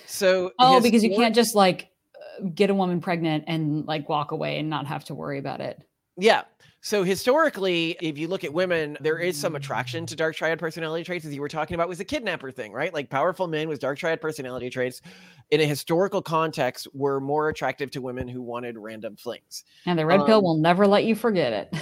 So 0.07 0.53
oh 0.59 0.81
because 0.81 1.03
you 1.03 1.15
can't 1.15 1.35
just 1.35 1.55
like 1.55 1.91
uh, 2.17 2.49
get 2.55 2.71
a 2.71 2.75
woman 2.75 3.01
pregnant 3.01 3.45
and 3.47 3.87
like 3.87 4.09
walk 4.09 4.33
away 4.33 4.59
and 4.59 4.69
not 4.69 4.87
have 4.87 5.05
to 5.05 5.15
worry 5.15 5.39
about 5.39 5.61
it 5.61 5.83
Yeah. 6.17 6.43
So 6.81 7.03
historically, 7.03 7.97
if 8.01 8.17
you 8.17 8.29
look 8.29 8.45
at 8.45 8.53
women, 8.53 8.97
there 9.01 9.19
is 9.19 9.37
some 9.37 9.57
attraction 9.57 10.07
to 10.07 10.15
dark 10.15 10.37
triad 10.37 10.61
personality 10.61 11.03
traits, 11.05 11.25
as 11.25 11.35
you 11.35 11.41
were 11.41 11.49
talking 11.49 11.75
about, 11.75 11.89
was 11.89 11.99
the 11.99 12.05
kidnapper 12.05 12.53
thing, 12.53 12.73
right? 12.73 12.95
Like 12.95 13.11
powerful 13.11 13.49
men 13.49 13.69
with 13.69 13.81
dark 13.81 13.99
triad 13.99 14.21
personality 14.21 14.71
traits, 14.71 15.01
in 15.51 15.61
a 15.61 15.65
historical 15.65 16.23
context, 16.23 16.87
were 16.95 17.21
more 17.21 17.49
attractive 17.49 17.91
to 17.93 18.01
women 18.01 18.29
who 18.29 18.43
wanted 18.43 18.79
random 18.79 19.17
flings. 19.17 19.65
and 19.87 19.99
the 19.99 20.07
red 20.07 20.25
pill 20.25 20.39
Um, 20.39 20.45
will 20.45 20.59
never 20.59 20.87
let 20.87 21.05
you 21.05 21.15
forget 21.15 21.53
it 21.53 21.75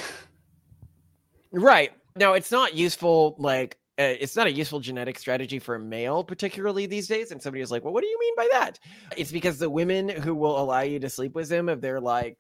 Right. 1.52 1.92
Now, 2.16 2.32
it's 2.32 2.50
not 2.50 2.74
useful, 2.74 3.36
like, 3.38 3.78
uh, 3.98 4.02
it's 4.20 4.36
not 4.36 4.46
a 4.46 4.52
useful 4.52 4.80
genetic 4.80 5.18
strategy 5.18 5.58
for 5.58 5.74
a 5.74 5.78
male, 5.80 6.24
particularly 6.24 6.86
these 6.86 7.06
days. 7.06 7.30
And 7.30 7.40
somebody 7.40 7.60
was 7.60 7.70
like, 7.70 7.84
well, 7.84 7.92
what 7.92 8.02
do 8.02 8.08
you 8.08 8.18
mean 8.18 8.34
by 8.36 8.48
that? 8.52 8.78
It's 9.16 9.32
because 9.32 9.58
the 9.58 9.70
women 9.70 10.08
who 10.08 10.34
will 10.34 10.58
allow 10.60 10.80
you 10.80 10.98
to 11.00 11.08
sleep 11.08 11.34
with 11.34 11.48
them, 11.48 11.68
if 11.68 11.80
they're 11.80 12.00
like 12.00 12.38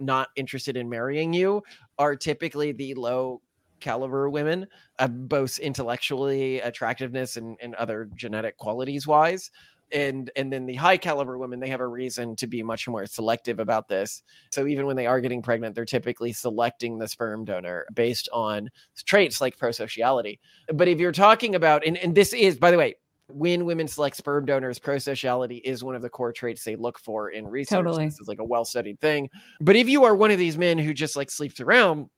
not 0.00 0.28
interested 0.36 0.76
in 0.76 0.88
marrying 0.88 1.32
you, 1.32 1.62
are 1.98 2.16
typically 2.16 2.72
the 2.72 2.94
low 2.94 3.40
caliber 3.80 4.28
women, 4.28 4.66
uh, 4.98 5.08
both 5.08 5.58
intellectually, 5.58 6.60
attractiveness, 6.60 7.36
and, 7.36 7.56
and 7.60 7.74
other 7.76 8.08
genetic 8.14 8.56
qualities 8.56 9.06
wise. 9.06 9.50
And 9.92 10.30
and 10.36 10.52
then 10.52 10.66
the 10.66 10.76
high 10.76 10.98
caliber 10.98 11.36
women, 11.36 11.58
they 11.58 11.68
have 11.68 11.80
a 11.80 11.86
reason 11.88 12.36
to 12.36 12.46
be 12.46 12.62
much 12.62 12.86
more 12.86 13.06
selective 13.06 13.58
about 13.58 13.88
this. 13.88 14.22
So 14.52 14.68
even 14.68 14.86
when 14.86 14.94
they 14.94 15.06
are 15.06 15.20
getting 15.20 15.42
pregnant, 15.42 15.74
they're 15.74 15.84
typically 15.84 16.32
selecting 16.32 16.96
the 16.96 17.08
sperm 17.08 17.44
donor 17.44 17.86
based 17.92 18.28
on 18.32 18.70
traits 19.04 19.40
like 19.40 19.58
prosociality. 19.58 20.38
But 20.72 20.86
if 20.86 21.00
you're 21.00 21.10
talking 21.10 21.56
about, 21.56 21.84
and, 21.84 21.96
and 21.96 22.14
this 22.14 22.32
is, 22.32 22.56
by 22.56 22.70
the 22.70 22.78
way, 22.78 22.94
when 23.34 23.64
women 23.64 23.88
select 23.88 24.16
sperm 24.16 24.44
donors, 24.44 24.78
prosociality 24.78 25.60
is 25.64 25.84
one 25.84 25.94
of 25.94 26.02
the 26.02 26.10
core 26.10 26.32
traits 26.32 26.64
they 26.64 26.76
look 26.76 26.98
for 26.98 27.30
in 27.30 27.46
research. 27.46 27.78
Totally. 27.78 28.06
This 28.06 28.20
is 28.20 28.28
like 28.28 28.38
a 28.38 28.44
well 28.44 28.64
studied 28.64 29.00
thing. 29.00 29.30
But 29.60 29.76
if 29.76 29.88
you 29.88 30.04
are 30.04 30.14
one 30.14 30.30
of 30.30 30.38
these 30.38 30.58
men 30.58 30.78
who 30.78 30.94
just 30.94 31.16
like 31.16 31.30
sleeps 31.30 31.60
around, 31.60 32.08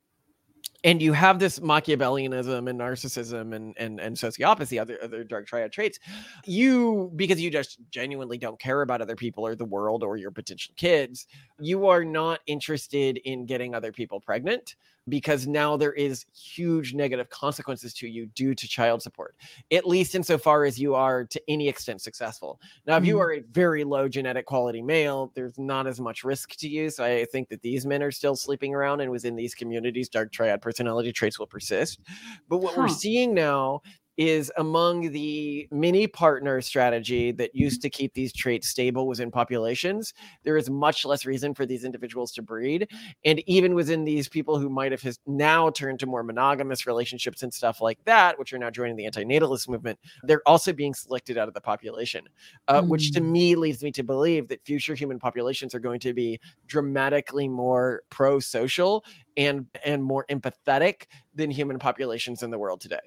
and 0.84 1.00
you 1.00 1.12
have 1.12 1.38
this 1.38 1.60
Machiavellianism 1.60 2.68
and 2.68 2.80
narcissism 2.80 3.54
and 3.54 3.74
and 3.78 4.00
and 4.00 4.16
sociopathy, 4.16 4.80
other 4.80 4.98
other 5.02 5.24
dark 5.24 5.46
triad 5.46 5.72
traits, 5.72 5.98
you 6.44 7.12
because 7.16 7.40
you 7.40 7.50
just 7.50 7.78
genuinely 7.90 8.38
don't 8.38 8.58
care 8.58 8.82
about 8.82 9.00
other 9.00 9.16
people 9.16 9.46
or 9.46 9.54
the 9.54 9.64
world 9.64 10.02
or 10.02 10.16
your 10.16 10.30
potential 10.30 10.74
kids, 10.76 11.26
you 11.60 11.86
are 11.86 12.04
not 12.04 12.40
interested 12.46 13.18
in 13.24 13.46
getting 13.46 13.74
other 13.74 13.92
people 13.92 14.20
pregnant 14.20 14.74
because 15.08 15.46
now 15.46 15.76
there 15.76 15.92
is 15.92 16.24
huge 16.34 16.94
negative 16.94 17.28
consequences 17.28 17.92
to 17.94 18.08
you 18.08 18.26
due 18.26 18.54
to 18.54 18.68
child 18.68 19.02
support, 19.02 19.34
at 19.72 19.86
least 19.86 20.14
insofar 20.14 20.64
as 20.64 20.78
you 20.78 20.94
are 20.94 21.24
to 21.24 21.42
any 21.48 21.68
extent 21.68 22.00
successful. 22.00 22.60
Now, 22.86 22.96
if 22.96 23.04
you 23.04 23.18
Mhm. 23.18 23.20
are 23.20 23.32
a 23.32 23.40
very 23.40 23.84
low 23.84 24.08
genetic 24.08 24.46
quality 24.46 24.82
male, 24.82 25.32
there's 25.34 25.58
not 25.58 25.86
as 25.86 26.00
much 26.00 26.24
risk 26.24 26.56
to 26.56 26.68
you. 26.68 26.90
So 26.90 27.04
I 27.04 27.24
think 27.26 27.48
that 27.48 27.62
these 27.62 27.84
men 27.86 28.02
are 28.02 28.10
still 28.12 28.36
sleeping 28.36 28.74
around, 28.74 29.00
and 29.00 29.10
within 29.10 29.36
these 29.36 29.54
communities, 29.54 30.08
dark 30.08 30.32
triad 30.32 30.62
personality 30.62 31.12
traits 31.12 31.38
will 31.38 31.46
persist. 31.46 32.00
But 32.48 32.58
what 32.58 32.76
we're 32.76 32.88
seeing 32.88 33.34
now 33.34 33.80
is 34.16 34.52
among 34.58 35.12
the 35.12 35.66
mini 35.70 36.06
partner 36.06 36.60
strategy 36.60 37.32
that 37.32 37.54
used 37.54 37.80
to 37.82 37.90
keep 37.90 38.12
these 38.14 38.32
traits 38.32 38.68
stable 38.68 39.06
within 39.06 39.30
populations. 39.30 40.12
There 40.42 40.56
is 40.56 40.68
much 40.68 41.04
less 41.04 41.24
reason 41.24 41.54
for 41.54 41.64
these 41.64 41.84
individuals 41.84 42.32
to 42.32 42.42
breed. 42.42 42.88
And 43.24 43.42
even 43.48 43.74
within 43.74 44.04
these 44.04 44.28
people 44.28 44.58
who 44.58 44.68
might 44.68 44.92
have 44.92 45.02
now 45.26 45.70
turned 45.70 45.98
to 46.00 46.06
more 46.06 46.22
monogamous 46.22 46.86
relationships 46.86 47.42
and 47.42 47.52
stuff 47.52 47.80
like 47.80 47.98
that, 48.04 48.38
which 48.38 48.52
are 48.52 48.58
now 48.58 48.70
joining 48.70 48.96
the 48.96 49.06
anti-natalist 49.06 49.68
movement, 49.68 49.98
they're 50.24 50.46
also 50.46 50.72
being 50.72 50.94
selected 50.94 51.38
out 51.38 51.48
of 51.48 51.54
the 51.54 51.60
population, 51.60 52.24
uh, 52.68 52.82
mm. 52.82 52.88
which 52.88 53.12
to 53.12 53.20
hmm. 53.20 53.32
me 53.32 53.54
leads 53.54 53.82
me 53.82 53.90
to 53.92 54.02
believe 54.02 54.48
that 54.48 54.64
future 54.64 54.94
human 54.94 55.18
populations 55.18 55.74
are 55.74 55.80
going 55.80 56.00
to 56.00 56.12
be 56.12 56.38
dramatically 56.66 57.48
more 57.48 58.02
pro-social 58.10 59.04
and 59.36 59.66
and 59.84 60.02
more 60.02 60.26
empathetic 60.30 61.06
than 61.34 61.50
human 61.50 61.78
populations 61.78 62.42
in 62.42 62.50
the 62.50 62.58
world 62.58 62.80
today. 62.80 63.00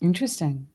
Interesting. 0.00 0.66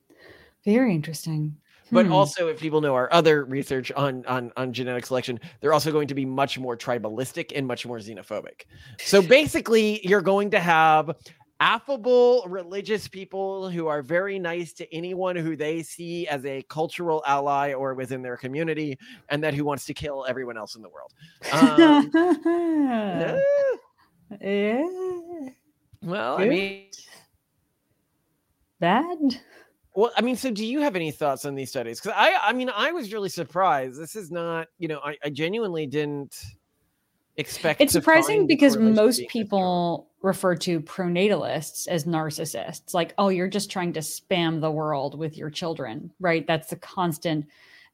Very 0.64 0.94
interesting. 0.94 1.58
But 1.92 2.08
hmm. 2.08 2.14
also, 2.14 2.48
if 2.48 2.60
people 2.60 2.82
know 2.82 2.96
our 2.96 3.12
other 3.14 3.46
research 3.46 3.92
on, 3.92 4.26
on 4.26 4.52
on 4.58 4.74
genetic 4.74 5.06
selection, 5.06 5.40
they're 5.62 5.74
also 5.74 5.92
going 5.92 6.08
to 6.08 6.16
be 6.16 6.26
much 6.26 6.58
more 6.58 6.76
tribalistic 6.76 7.52
and 7.56 7.68
much 7.68 7.86
more 7.86 8.00
xenophobic. 8.00 8.64
So 8.98 9.22
basically, 9.28 10.06
you're 10.08 10.22
going 10.22 10.50
to 10.52 10.60
have 10.60 11.16
affable 11.60 12.44
religious 12.48 13.08
people 13.08 13.70
who 13.70 13.88
are 13.88 14.02
very 14.02 14.40
nice 14.40 14.74
to 14.74 14.92
anyone 14.94 15.36
who 15.36 15.56
they 15.56 15.84
see 15.84 16.28
as 16.28 16.44
a 16.46 16.64
cultural 16.64 17.24
ally 17.26 17.74
or 17.74 17.94
within 17.94 18.24
their 18.24 18.36
community, 18.36 18.98
and 19.30 19.44
that 19.44 19.54
who 19.54 19.64
wants 19.64 19.86
to 19.86 19.94
kill 19.94 20.26
everyone 20.28 20.58
else 20.58 20.76
in 20.76 20.82
the 20.82 20.90
world. 20.90 21.14
Um, 21.52 22.12
yeah. 24.42 24.88
Well, 26.02 26.40
I 26.40 26.48
mean, 26.48 26.88
bad. 28.80 29.42
Well, 29.96 30.12
I 30.18 30.22
mean, 30.22 30.36
so 30.36 30.52
do 30.52 30.66
you 30.66 30.82
have 30.82 30.96
any 30.96 31.12
thoughts 31.12 31.46
on 31.46 31.56
these 31.56 31.70
studies? 31.70 32.02
Because 32.02 32.18
I, 32.18 32.36
I 32.50 32.54
mean, 32.54 32.70
I 32.70 32.92
was 32.92 33.14
really 33.14 33.30
surprised. 33.30 34.00
This 34.00 34.16
is 34.16 34.30
not, 34.30 34.68
you 34.78 34.90
know, 34.90 35.00
I, 35.04 35.16
I 35.24 35.30
genuinely 35.30 35.88
didn't 35.88 36.36
expect. 37.38 37.80
It's 37.80 37.94
surprising 37.94 38.46
because 38.46 38.76
most 38.76 39.22
people 39.30 40.10
refer 40.22 40.56
to 40.56 40.82
pronatalists 40.82 41.88
as 41.88 42.04
narcissists. 42.04 42.94
Like, 42.94 43.14
oh, 43.18 43.30
you're 43.30 43.48
just 43.48 43.72
trying 43.72 43.94
to 43.94 44.02
spam 44.02 44.60
the 44.60 44.72
world 44.72 45.18
with 45.18 45.38
your 45.38 45.50
children, 45.50 46.12
right? 46.20 46.46
That's 46.46 46.70
the 46.70 46.76
constant 46.76 47.46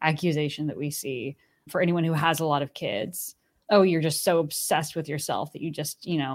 accusation 0.02 0.66
that 0.68 0.78
we 0.78 0.90
see 0.90 1.38
for 1.70 1.82
anyone 1.82 2.04
who 2.04 2.14
has 2.14 2.40
a 2.40 2.46
lot 2.46 2.64
of 2.64 2.74
kids. 2.74 3.36
Oh, 3.70 3.84
you're 3.84 4.02
just 4.02 4.24
so 4.24 4.40
obsessed 4.40 4.96
with 4.96 5.08
yourself 5.08 5.54
that 5.54 5.62
you 5.62 5.70
just, 5.70 6.06
you 6.06 6.18
know. 6.18 6.34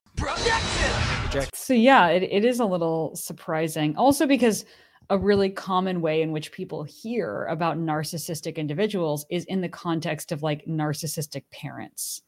So 1.52 1.74
yeah, 1.74 2.08
it, 2.08 2.22
it 2.22 2.44
is 2.44 2.60
a 2.60 2.64
little 2.64 3.14
surprising. 3.16 3.96
Also 3.96 4.26
because 4.26 4.64
a 5.10 5.18
really 5.18 5.50
common 5.50 6.00
way 6.00 6.22
in 6.22 6.32
which 6.32 6.52
people 6.52 6.82
hear 6.82 7.44
about 7.44 7.78
narcissistic 7.78 8.56
individuals 8.56 9.24
is 9.30 9.44
in 9.44 9.60
the 9.60 9.68
context 9.68 10.32
of 10.32 10.42
like 10.42 10.66
narcissistic 10.66 11.44
parents 11.52 12.22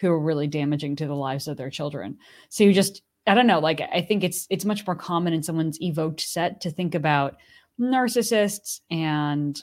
who 0.00 0.10
are 0.10 0.20
really 0.20 0.46
damaging 0.46 0.96
to 0.96 1.06
the 1.06 1.14
lives 1.14 1.48
of 1.48 1.56
their 1.56 1.70
children. 1.70 2.18
So 2.48 2.64
you 2.64 2.72
just 2.72 3.02
I 3.26 3.34
don't 3.34 3.46
know, 3.46 3.58
like 3.58 3.80
I 3.92 4.00
think 4.00 4.24
it's 4.24 4.46
it's 4.48 4.64
much 4.64 4.86
more 4.86 4.96
common 4.96 5.32
in 5.32 5.42
someone's 5.42 5.80
evoked 5.82 6.20
set 6.20 6.60
to 6.62 6.70
think 6.70 6.94
about 6.94 7.36
narcissists 7.78 8.80
and 8.90 9.62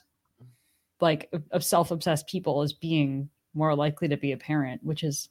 like 1.01 1.29
of 1.51 1.63
self-obsessed 1.63 2.27
people 2.27 2.61
as 2.61 2.73
being 2.73 3.29
more 3.53 3.75
likely 3.75 4.07
to 4.09 4.17
be 4.17 4.31
a 4.31 4.37
parent, 4.37 4.83
which 4.83 5.03
is 5.03 5.29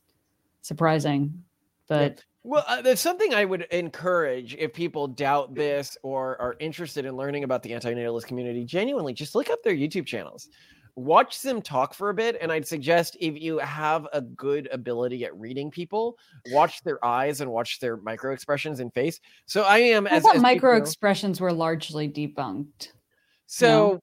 surprising. 0.62 1.44
But 1.88 2.24
well, 2.46 2.64
uh, 2.68 2.80
there's 2.80 3.00
something 3.00 3.34
I 3.34 3.44
would 3.44 3.62
encourage 3.72 4.54
if 4.54 4.72
people 4.72 5.08
doubt 5.08 5.56
this 5.56 5.98
or 6.04 6.40
are 6.40 6.54
interested 6.60 7.04
in 7.04 7.16
learning 7.16 7.42
about 7.42 7.60
the 7.64 7.70
antinatalist 7.70 8.26
community. 8.26 8.64
Genuinely, 8.64 9.12
just 9.12 9.34
look 9.34 9.50
up 9.50 9.64
their 9.64 9.74
YouTube 9.74 10.06
channels, 10.06 10.48
watch 10.94 11.42
them 11.42 11.60
talk 11.60 11.92
for 11.92 12.10
a 12.10 12.14
bit, 12.14 12.38
and 12.40 12.52
I'd 12.52 12.64
suggest 12.64 13.16
if 13.18 13.36
you 13.36 13.58
have 13.58 14.06
a 14.12 14.20
good 14.20 14.68
ability 14.70 15.24
at 15.24 15.36
reading 15.36 15.72
people, 15.72 16.18
watch 16.52 16.84
their 16.84 17.04
eyes 17.04 17.40
and 17.40 17.50
watch 17.50 17.80
their 17.80 17.96
micro 17.96 18.32
expressions 18.32 18.78
and 18.78 18.94
face. 18.94 19.18
So 19.46 19.64
I 19.64 19.78
am. 19.78 20.06
I 20.06 20.10
as, 20.10 20.22
thought 20.22 20.36
as 20.36 20.42
micro 20.42 20.76
expressions 20.76 21.40
were 21.40 21.52
largely 21.52 22.08
debunked. 22.08 22.92
So 23.48 23.98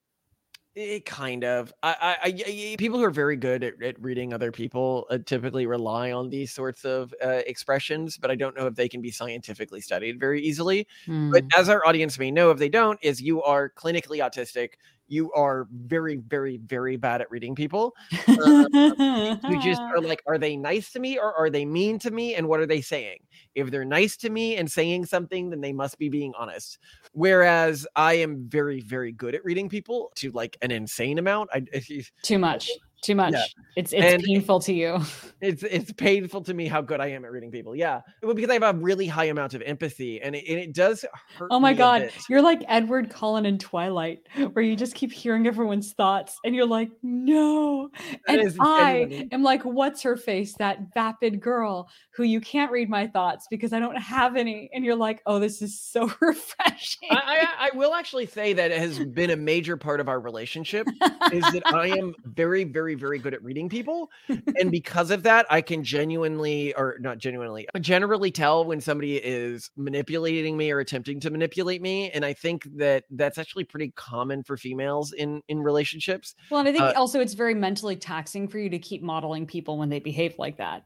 it 0.75 1.05
kind 1.05 1.43
of. 1.43 1.73
I, 1.83 2.17
I, 2.23 2.27
I, 2.27 2.75
people 2.77 2.99
who 2.99 3.05
are 3.05 3.11
very 3.11 3.35
good 3.35 3.63
at, 3.63 3.81
at 3.81 4.01
reading 4.01 4.33
other 4.33 4.51
people 4.51 5.05
uh, 5.09 5.19
typically 5.23 5.65
rely 5.65 6.11
on 6.11 6.29
these 6.29 6.51
sorts 6.51 6.85
of 6.85 7.13
uh, 7.23 7.41
expressions, 7.45 8.17
but 8.17 8.31
I 8.31 8.35
don't 8.35 8.55
know 8.55 8.67
if 8.67 8.75
they 8.75 8.89
can 8.89 9.01
be 9.01 9.11
scientifically 9.11 9.81
studied 9.81 10.19
very 10.19 10.41
easily. 10.41 10.87
Mm. 11.07 11.31
But 11.31 11.43
hmm. 11.43 11.59
as 11.59 11.69
our 11.69 11.85
audience 11.85 12.17
may 12.17 12.31
know, 12.31 12.51
if 12.51 12.57
they 12.57 12.69
don't, 12.69 12.99
is 13.01 13.21
you 13.21 13.43
are 13.43 13.69
clinically 13.69 14.19
autistic 14.19 14.73
you 15.13 15.31
are 15.33 15.67
very, 15.71 16.17
very, 16.17 16.57
very 16.57 16.97
bad 16.97 17.21
at 17.21 17.29
reading 17.29 17.53
people. 17.53 17.93
Uh, 18.27 18.65
you 18.73 19.61
just 19.61 19.81
are 19.93 20.01
like, 20.01 20.23
are 20.25 20.39
they 20.39 20.57
nice 20.57 20.91
to 20.91 20.99
me 20.99 21.19
or 21.19 21.33
are 21.35 21.51
they 21.51 21.65
mean 21.65 21.99
to 21.99 22.09
me? 22.09 22.33
And 22.33 22.47
what 22.47 22.59
are 22.59 22.65
they 22.65 22.81
saying? 22.81 23.19
If 23.53 23.69
they're 23.69 23.85
nice 23.85 24.17
to 24.17 24.31
me 24.31 24.57
and 24.57 24.69
saying 24.69 25.05
something, 25.05 25.51
then 25.51 25.61
they 25.61 25.71
must 25.71 25.99
be 25.99 26.09
being 26.09 26.33
honest. 26.37 26.79
Whereas 27.11 27.85
I 27.95 28.15
am 28.15 28.49
very, 28.49 28.81
very 28.81 29.11
good 29.11 29.35
at 29.35 29.45
reading 29.45 29.69
people 29.69 30.11
to 30.15 30.31
like 30.31 30.57
an 30.63 30.71
insane 30.71 31.19
amount. 31.19 31.51
I, 31.53 31.63
Too 32.23 32.39
much 32.39 32.69
too 33.03 33.15
much. 33.15 33.33
Yeah. 33.33 33.43
It's 33.75 33.93
it's 33.93 34.03
and 34.03 34.23
painful 34.23 34.59
to 34.61 34.73
you. 34.73 34.99
It's 35.43 35.61
it's 35.61 35.91
painful 35.91 36.39
to 36.43 36.53
me 36.53 36.67
how 36.67 36.79
good 36.79 37.01
I 37.01 37.07
am 37.07 37.25
at 37.25 37.31
reading 37.33 37.51
people. 37.51 37.75
Yeah, 37.75 37.99
well, 38.21 38.33
because 38.33 38.49
I 38.49 38.53
have 38.53 38.63
a 38.63 38.79
really 38.79 39.07
high 39.07 39.25
amount 39.25 39.55
of 39.55 39.61
empathy, 39.61 40.21
and 40.21 40.37
it, 40.37 40.45
and 40.47 40.57
it 40.57 40.73
does 40.73 41.03
hurt. 41.37 41.49
Oh 41.51 41.59
my 41.59 41.73
god, 41.73 42.11
you're 42.29 42.41
like 42.41 42.63
Edward 42.69 43.09
Cullen 43.09 43.45
in 43.45 43.57
Twilight, 43.57 44.21
where 44.53 44.63
you 44.63 44.77
just 44.77 44.95
keep 44.95 45.11
hearing 45.11 45.45
everyone's 45.45 45.91
thoughts, 45.91 46.39
and 46.45 46.55
you're 46.55 46.65
like, 46.65 46.91
no. 47.03 47.89
That 48.25 48.39
and 48.39 48.57
I 48.61 49.27
am 49.33 49.43
like, 49.43 49.63
what's 49.63 50.01
her 50.03 50.15
face? 50.15 50.53
That 50.59 50.93
vapid 50.93 51.41
girl 51.41 51.89
who 52.15 52.23
you 52.23 52.39
can't 52.39 52.71
read 52.71 52.89
my 52.89 53.07
thoughts 53.07 53.47
because 53.49 53.73
I 53.73 53.79
don't 53.79 53.97
have 53.97 54.37
any, 54.37 54.69
and 54.73 54.85
you're 54.85 54.95
like, 54.95 55.21
oh, 55.25 55.39
this 55.39 55.61
is 55.61 55.77
so 55.77 56.09
refreshing. 56.21 57.09
I, 57.11 57.45
I, 57.59 57.67
I 57.67 57.77
will 57.77 57.95
actually 57.95 58.27
say 58.27 58.53
that 58.53 58.71
it 58.71 58.79
has 58.79 58.97
been 58.97 59.31
a 59.31 59.35
major 59.35 59.75
part 59.75 59.99
of 59.99 60.07
our 60.07 60.21
relationship 60.21 60.87
is 61.33 61.43
that 61.51 61.63
I 61.65 61.87
am 61.87 62.15
very 62.23 62.63
very 62.63 62.92
very, 62.95 63.13
very 63.13 63.19
good 63.19 63.33
at 63.33 63.43
reading 63.43 63.69
people. 63.69 64.09
and 64.29 64.71
because 64.71 65.11
of 65.11 65.23
that, 65.23 65.45
I 65.49 65.61
can 65.61 65.83
genuinely, 65.83 66.73
or 66.75 66.97
not 66.99 67.17
genuinely, 67.17 67.67
generally 67.79 68.31
tell 68.31 68.65
when 68.65 68.81
somebody 68.81 69.17
is 69.17 69.69
manipulating 69.77 70.57
me 70.57 70.71
or 70.71 70.79
attempting 70.79 71.19
to 71.21 71.29
manipulate 71.29 71.81
me. 71.81 72.09
And 72.11 72.25
I 72.25 72.33
think 72.33 72.67
that 72.77 73.03
that's 73.11 73.37
actually 73.37 73.65
pretty 73.65 73.91
common 73.95 74.43
for 74.43 74.57
females 74.57 75.13
in 75.13 75.41
in 75.47 75.59
relationships. 75.59 76.33
Well, 76.49 76.59
and 76.59 76.69
I 76.69 76.71
think 76.71 76.83
uh, 76.83 76.93
also 76.95 77.19
it's 77.19 77.33
very 77.33 77.53
mentally 77.53 77.95
taxing 77.95 78.47
for 78.47 78.57
you 78.57 78.69
to 78.69 78.79
keep 78.79 79.03
modeling 79.03 79.45
people 79.45 79.77
when 79.77 79.89
they 79.89 79.99
behave 79.99 80.35
like 80.37 80.57
that. 80.57 80.83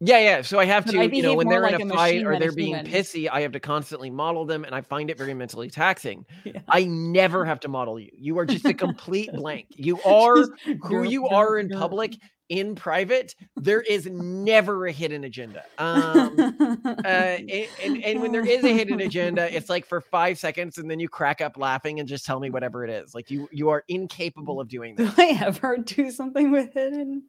Yeah, 0.00 0.20
yeah. 0.20 0.42
So 0.42 0.60
I 0.60 0.64
have 0.64 0.84
to, 0.86 0.98
I 0.98 1.04
you 1.04 1.22
know, 1.22 1.34
when 1.34 1.48
they're 1.48 1.60
like 1.60 1.80
in 1.80 1.90
a, 1.90 1.94
a 1.94 1.96
fight 1.96 2.24
or 2.24 2.38
they're 2.38 2.52
being 2.52 2.76
pissy, 2.76 3.28
I 3.30 3.40
have 3.40 3.50
to 3.52 3.60
constantly 3.60 4.10
model 4.10 4.44
them, 4.44 4.64
and 4.64 4.72
I 4.72 4.80
find 4.80 5.10
it 5.10 5.18
very 5.18 5.34
mentally 5.34 5.70
taxing. 5.70 6.24
Yeah. 6.44 6.60
I 6.68 6.84
never 6.84 7.44
have 7.50 7.60
to 7.60 7.68
model 7.68 7.98
you. 7.98 8.10
You 8.16 8.38
are 8.38 8.46
just 8.46 8.64
a 8.64 8.72
complete 8.72 9.30
blank. 9.32 9.66
You 9.70 10.00
are 10.06 10.46
who 10.84 11.02
you 11.02 11.28
are 11.28 11.58
in 11.58 11.68
public. 11.68 12.16
In 12.48 12.74
private, 12.74 13.34
there 13.56 13.82
is 13.82 14.06
never 14.06 14.86
a 14.86 14.92
hidden 14.92 15.24
agenda. 15.24 15.64
Um, 15.76 16.34
uh, 16.86 17.02
and, 17.04 17.68
and, 17.84 18.02
and 18.02 18.22
when 18.22 18.32
there 18.32 18.46
is 18.46 18.64
a 18.64 18.72
hidden 18.72 19.02
agenda, 19.02 19.54
it's 19.54 19.68
like 19.68 19.84
for 19.84 20.00
five 20.00 20.38
seconds, 20.38 20.78
and 20.78 20.90
then 20.90 20.98
you 20.98 21.10
crack 21.10 21.42
up 21.42 21.58
laughing 21.58 22.00
and 22.00 22.08
just 22.08 22.24
tell 22.24 22.40
me 22.40 22.48
whatever 22.48 22.84
it 22.84 22.90
is. 22.90 23.14
Like 23.14 23.30
you, 23.30 23.50
you 23.52 23.68
are 23.68 23.84
incapable 23.88 24.62
of 24.62 24.68
doing 24.68 24.94
that. 24.94 25.14
Do 25.14 25.22
I 25.22 25.38
ever 25.44 25.60
heard 25.60 25.84
do 25.84 26.10
something 26.10 26.50
with 26.50 26.72
hidden? 26.72 27.24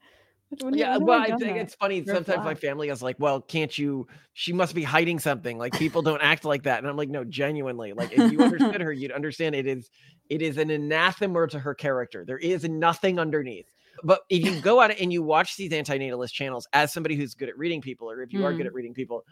Yeah, 0.71 0.97
well, 0.97 1.21
I 1.21 1.35
think 1.37 1.57
it's 1.57 1.75
funny. 1.75 2.03
Sometimes 2.03 2.43
my 2.43 2.55
family 2.55 2.89
is 2.89 3.01
like, 3.01 3.17
"Well, 3.19 3.41
can't 3.41 3.75
you? 3.77 4.07
She 4.33 4.51
must 4.51 4.73
be 4.73 4.83
hiding 4.83 5.19
something. 5.19 5.57
Like 5.57 5.73
people 5.73 6.01
don't 6.01 6.21
act 6.21 6.43
like 6.43 6.63
that." 6.63 6.79
And 6.79 6.87
I'm 6.87 6.97
like, 6.97 7.09
"No, 7.09 7.23
genuinely. 7.23 7.93
Like 7.93 8.11
if 8.11 8.31
you 8.31 8.39
understood 8.43 8.81
her, 8.81 8.91
you'd 8.91 9.11
understand 9.11 9.55
it 9.55 9.67
is 9.67 9.89
it 10.29 10.41
is 10.41 10.57
an 10.57 10.71
anathema 10.71 11.47
to 11.47 11.59
her 11.59 11.75
character. 11.75 12.25
There 12.25 12.37
is 12.37 12.63
nothing 12.63 13.19
underneath." 13.19 13.71
But 14.03 14.21
if 14.29 14.43
you 14.43 14.59
go 14.61 14.81
out 14.81 14.91
and 14.99 15.13
you 15.13 15.21
watch 15.21 15.55
these 15.55 15.71
antinatalist 15.71 16.31
channels 16.31 16.67
as 16.73 16.93
somebody 16.93 17.15
who's 17.15 17.35
good 17.35 17.49
at 17.49 17.57
reading 17.57 17.81
people, 17.81 18.09
or 18.09 18.21
if 18.21 18.33
you 18.33 18.39
mm. 18.39 18.45
are 18.45 18.53
good 18.53 18.63
mm. 18.63 18.67
at 18.67 18.73
reading 18.73 18.93
people, 18.93 19.25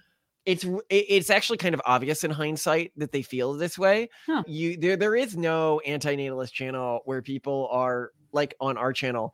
it's 0.46 0.66
it's 0.90 1.30
actually 1.30 1.58
kind 1.58 1.74
of 1.74 1.82
obvious 1.86 2.24
in 2.24 2.32
hindsight 2.32 2.92
that 2.96 3.12
they 3.12 3.22
feel 3.22 3.54
this 3.54 3.78
way. 3.78 4.10
Huh. 4.26 4.44
You 4.46 4.78
there 4.78 4.98
there 4.98 5.16
is 5.16 5.36
no 5.36 5.82
antinatalist 5.88 6.52
channel 6.52 7.02
where 7.06 7.22
people 7.22 7.68
are 7.72 8.12
like 8.32 8.56
on 8.60 8.78
our 8.78 8.94
channel 8.94 9.34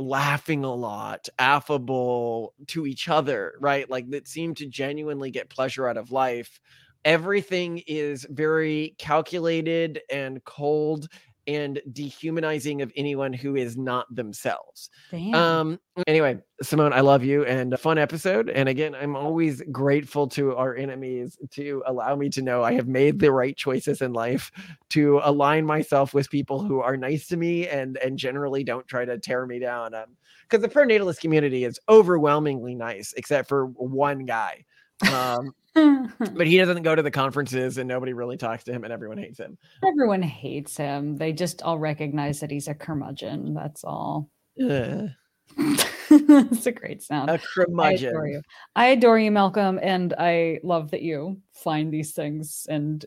laughing 0.00 0.64
a 0.64 0.74
lot, 0.74 1.28
affable 1.38 2.54
to 2.68 2.86
each 2.86 3.08
other, 3.08 3.54
right? 3.60 3.88
Like 3.88 4.10
that 4.10 4.28
seem 4.28 4.54
to 4.56 4.66
genuinely 4.66 5.30
get 5.30 5.50
pleasure 5.50 5.88
out 5.88 5.96
of 5.96 6.10
life. 6.12 6.60
Everything 7.04 7.82
is 7.86 8.26
very 8.30 8.94
calculated 8.98 10.00
and 10.10 10.44
cold 10.44 11.08
and 11.46 11.80
dehumanizing 11.92 12.82
of 12.82 12.92
anyone 12.96 13.32
who 13.32 13.56
is 13.56 13.76
not 13.76 14.12
themselves. 14.14 14.90
Damn. 15.10 15.34
Um 15.34 15.80
anyway, 16.06 16.38
Simone, 16.62 16.92
I 16.92 17.00
love 17.00 17.24
you 17.24 17.44
and 17.44 17.72
a 17.72 17.78
fun 17.78 17.98
episode. 17.98 18.50
And 18.50 18.68
again, 18.68 18.94
I'm 18.94 19.16
always 19.16 19.62
grateful 19.72 20.28
to 20.28 20.54
our 20.56 20.74
enemies 20.74 21.38
to 21.52 21.82
allow 21.86 22.16
me 22.16 22.28
to 22.30 22.42
know 22.42 22.62
I 22.62 22.72
have 22.74 22.88
made 22.88 23.18
the 23.18 23.32
right 23.32 23.56
choices 23.56 24.02
in 24.02 24.12
life 24.12 24.50
to 24.90 25.20
align 25.24 25.64
myself 25.64 26.14
with 26.14 26.30
people 26.30 26.62
who 26.62 26.80
are 26.80 26.96
nice 26.96 27.26
to 27.28 27.36
me 27.36 27.68
and 27.68 27.96
and 27.98 28.18
generally 28.18 28.64
don't 28.64 28.86
try 28.86 29.04
to 29.04 29.18
tear 29.18 29.46
me 29.46 29.58
down. 29.58 29.94
Um 29.94 30.16
because 30.48 30.62
the 30.62 30.68
pronatalist 30.68 31.20
community 31.20 31.64
is 31.64 31.78
overwhelmingly 31.88 32.74
nice, 32.74 33.14
except 33.16 33.48
for 33.48 33.66
one 33.66 34.26
guy. 34.26 34.64
Um, 35.12 35.54
but 35.74 36.46
he 36.46 36.58
doesn't 36.58 36.82
go 36.82 36.94
to 36.94 37.02
the 37.02 37.10
conferences 37.10 37.78
and 37.78 37.88
nobody 37.88 38.12
really 38.12 38.36
talks 38.36 38.64
to 38.64 38.72
him 38.72 38.84
and 38.84 38.92
everyone 38.92 39.18
hates 39.18 39.38
him. 39.38 39.56
Everyone 39.86 40.22
hates 40.22 40.76
him. 40.76 41.16
They 41.16 41.32
just 41.32 41.62
all 41.62 41.78
recognize 41.78 42.40
that 42.40 42.50
he's 42.50 42.68
a 42.68 42.74
curmudgeon. 42.74 43.54
That's 43.54 43.84
all. 43.84 44.30
It's 44.56 45.12
a 46.66 46.72
great 46.72 47.02
sound. 47.02 47.30
a 47.30 47.34
I 47.34 47.38
curmudgeon. 47.38 48.08
adore 48.10 48.26
you. 48.28 48.42
I 48.74 48.86
adore 48.86 49.18
you, 49.18 49.30
Malcolm, 49.30 49.78
and 49.82 50.14
I 50.18 50.60
love 50.62 50.90
that 50.90 51.02
you 51.02 51.40
find 51.52 51.92
these 51.92 52.12
things. 52.12 52.66
And 52.68 53.04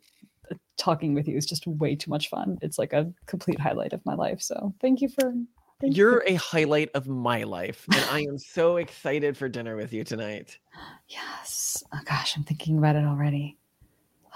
uh, 0.52 0.56
talking 0.78 1.13
with 1.13 1.28
you 1.28 1.38
is 1.38 1.45
just 1.45 1.67
way 1.67 1.95
too 1.95 2.10
much 2.10 2.30
fun. 2.30 2.58
It's 2.62 2.80
like 2.80 2.93
a 2.93 3.12
complete 3.26 3.60
highlight 3.60 3.93
of 3.93 4.06
my 4.06 4.15
life. 4.15 4.41
So 4.41 4.73
thank 4.82 5.02
you 5.02 5.10
for. 5.10 5.34
Thank 5.84 5.98
you 5.98 6.04
You're 6.04 6.22
for- 6.22 6.30
a 6.30 6.36
highlight 6.36 6.89
of 6.93 7.08
my 7.10 7.43
life, 7.43 7.86
and 7.93 8.06
I 8.10 8.22
am 8.22 8.38
so 8.38 8.78
excited 8.78 9.36
for 9.36 9.50
dinner 9.50 9.76
with 9.76 9.91
you 9.91 10.06
tonight. 10.06 10.58
yes. 11.10 11.84
Oh 11.93 12.00
gosh, 12.06 12.38
I'm 12.38 12.43
thinking 12.46 12.78
about 12.78 12.96
it 12.96 13.04
already. 13.04 13.58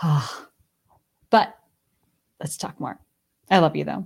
Ah, 0.04 0.48
but 1.30 1.58
let's 2.42 2.58
talk 2.58 2.78
more. 2.82 3.00
I 3.50 3.60
love 3.60 3.78
you 3.78 3.86
though. 3.86 4.06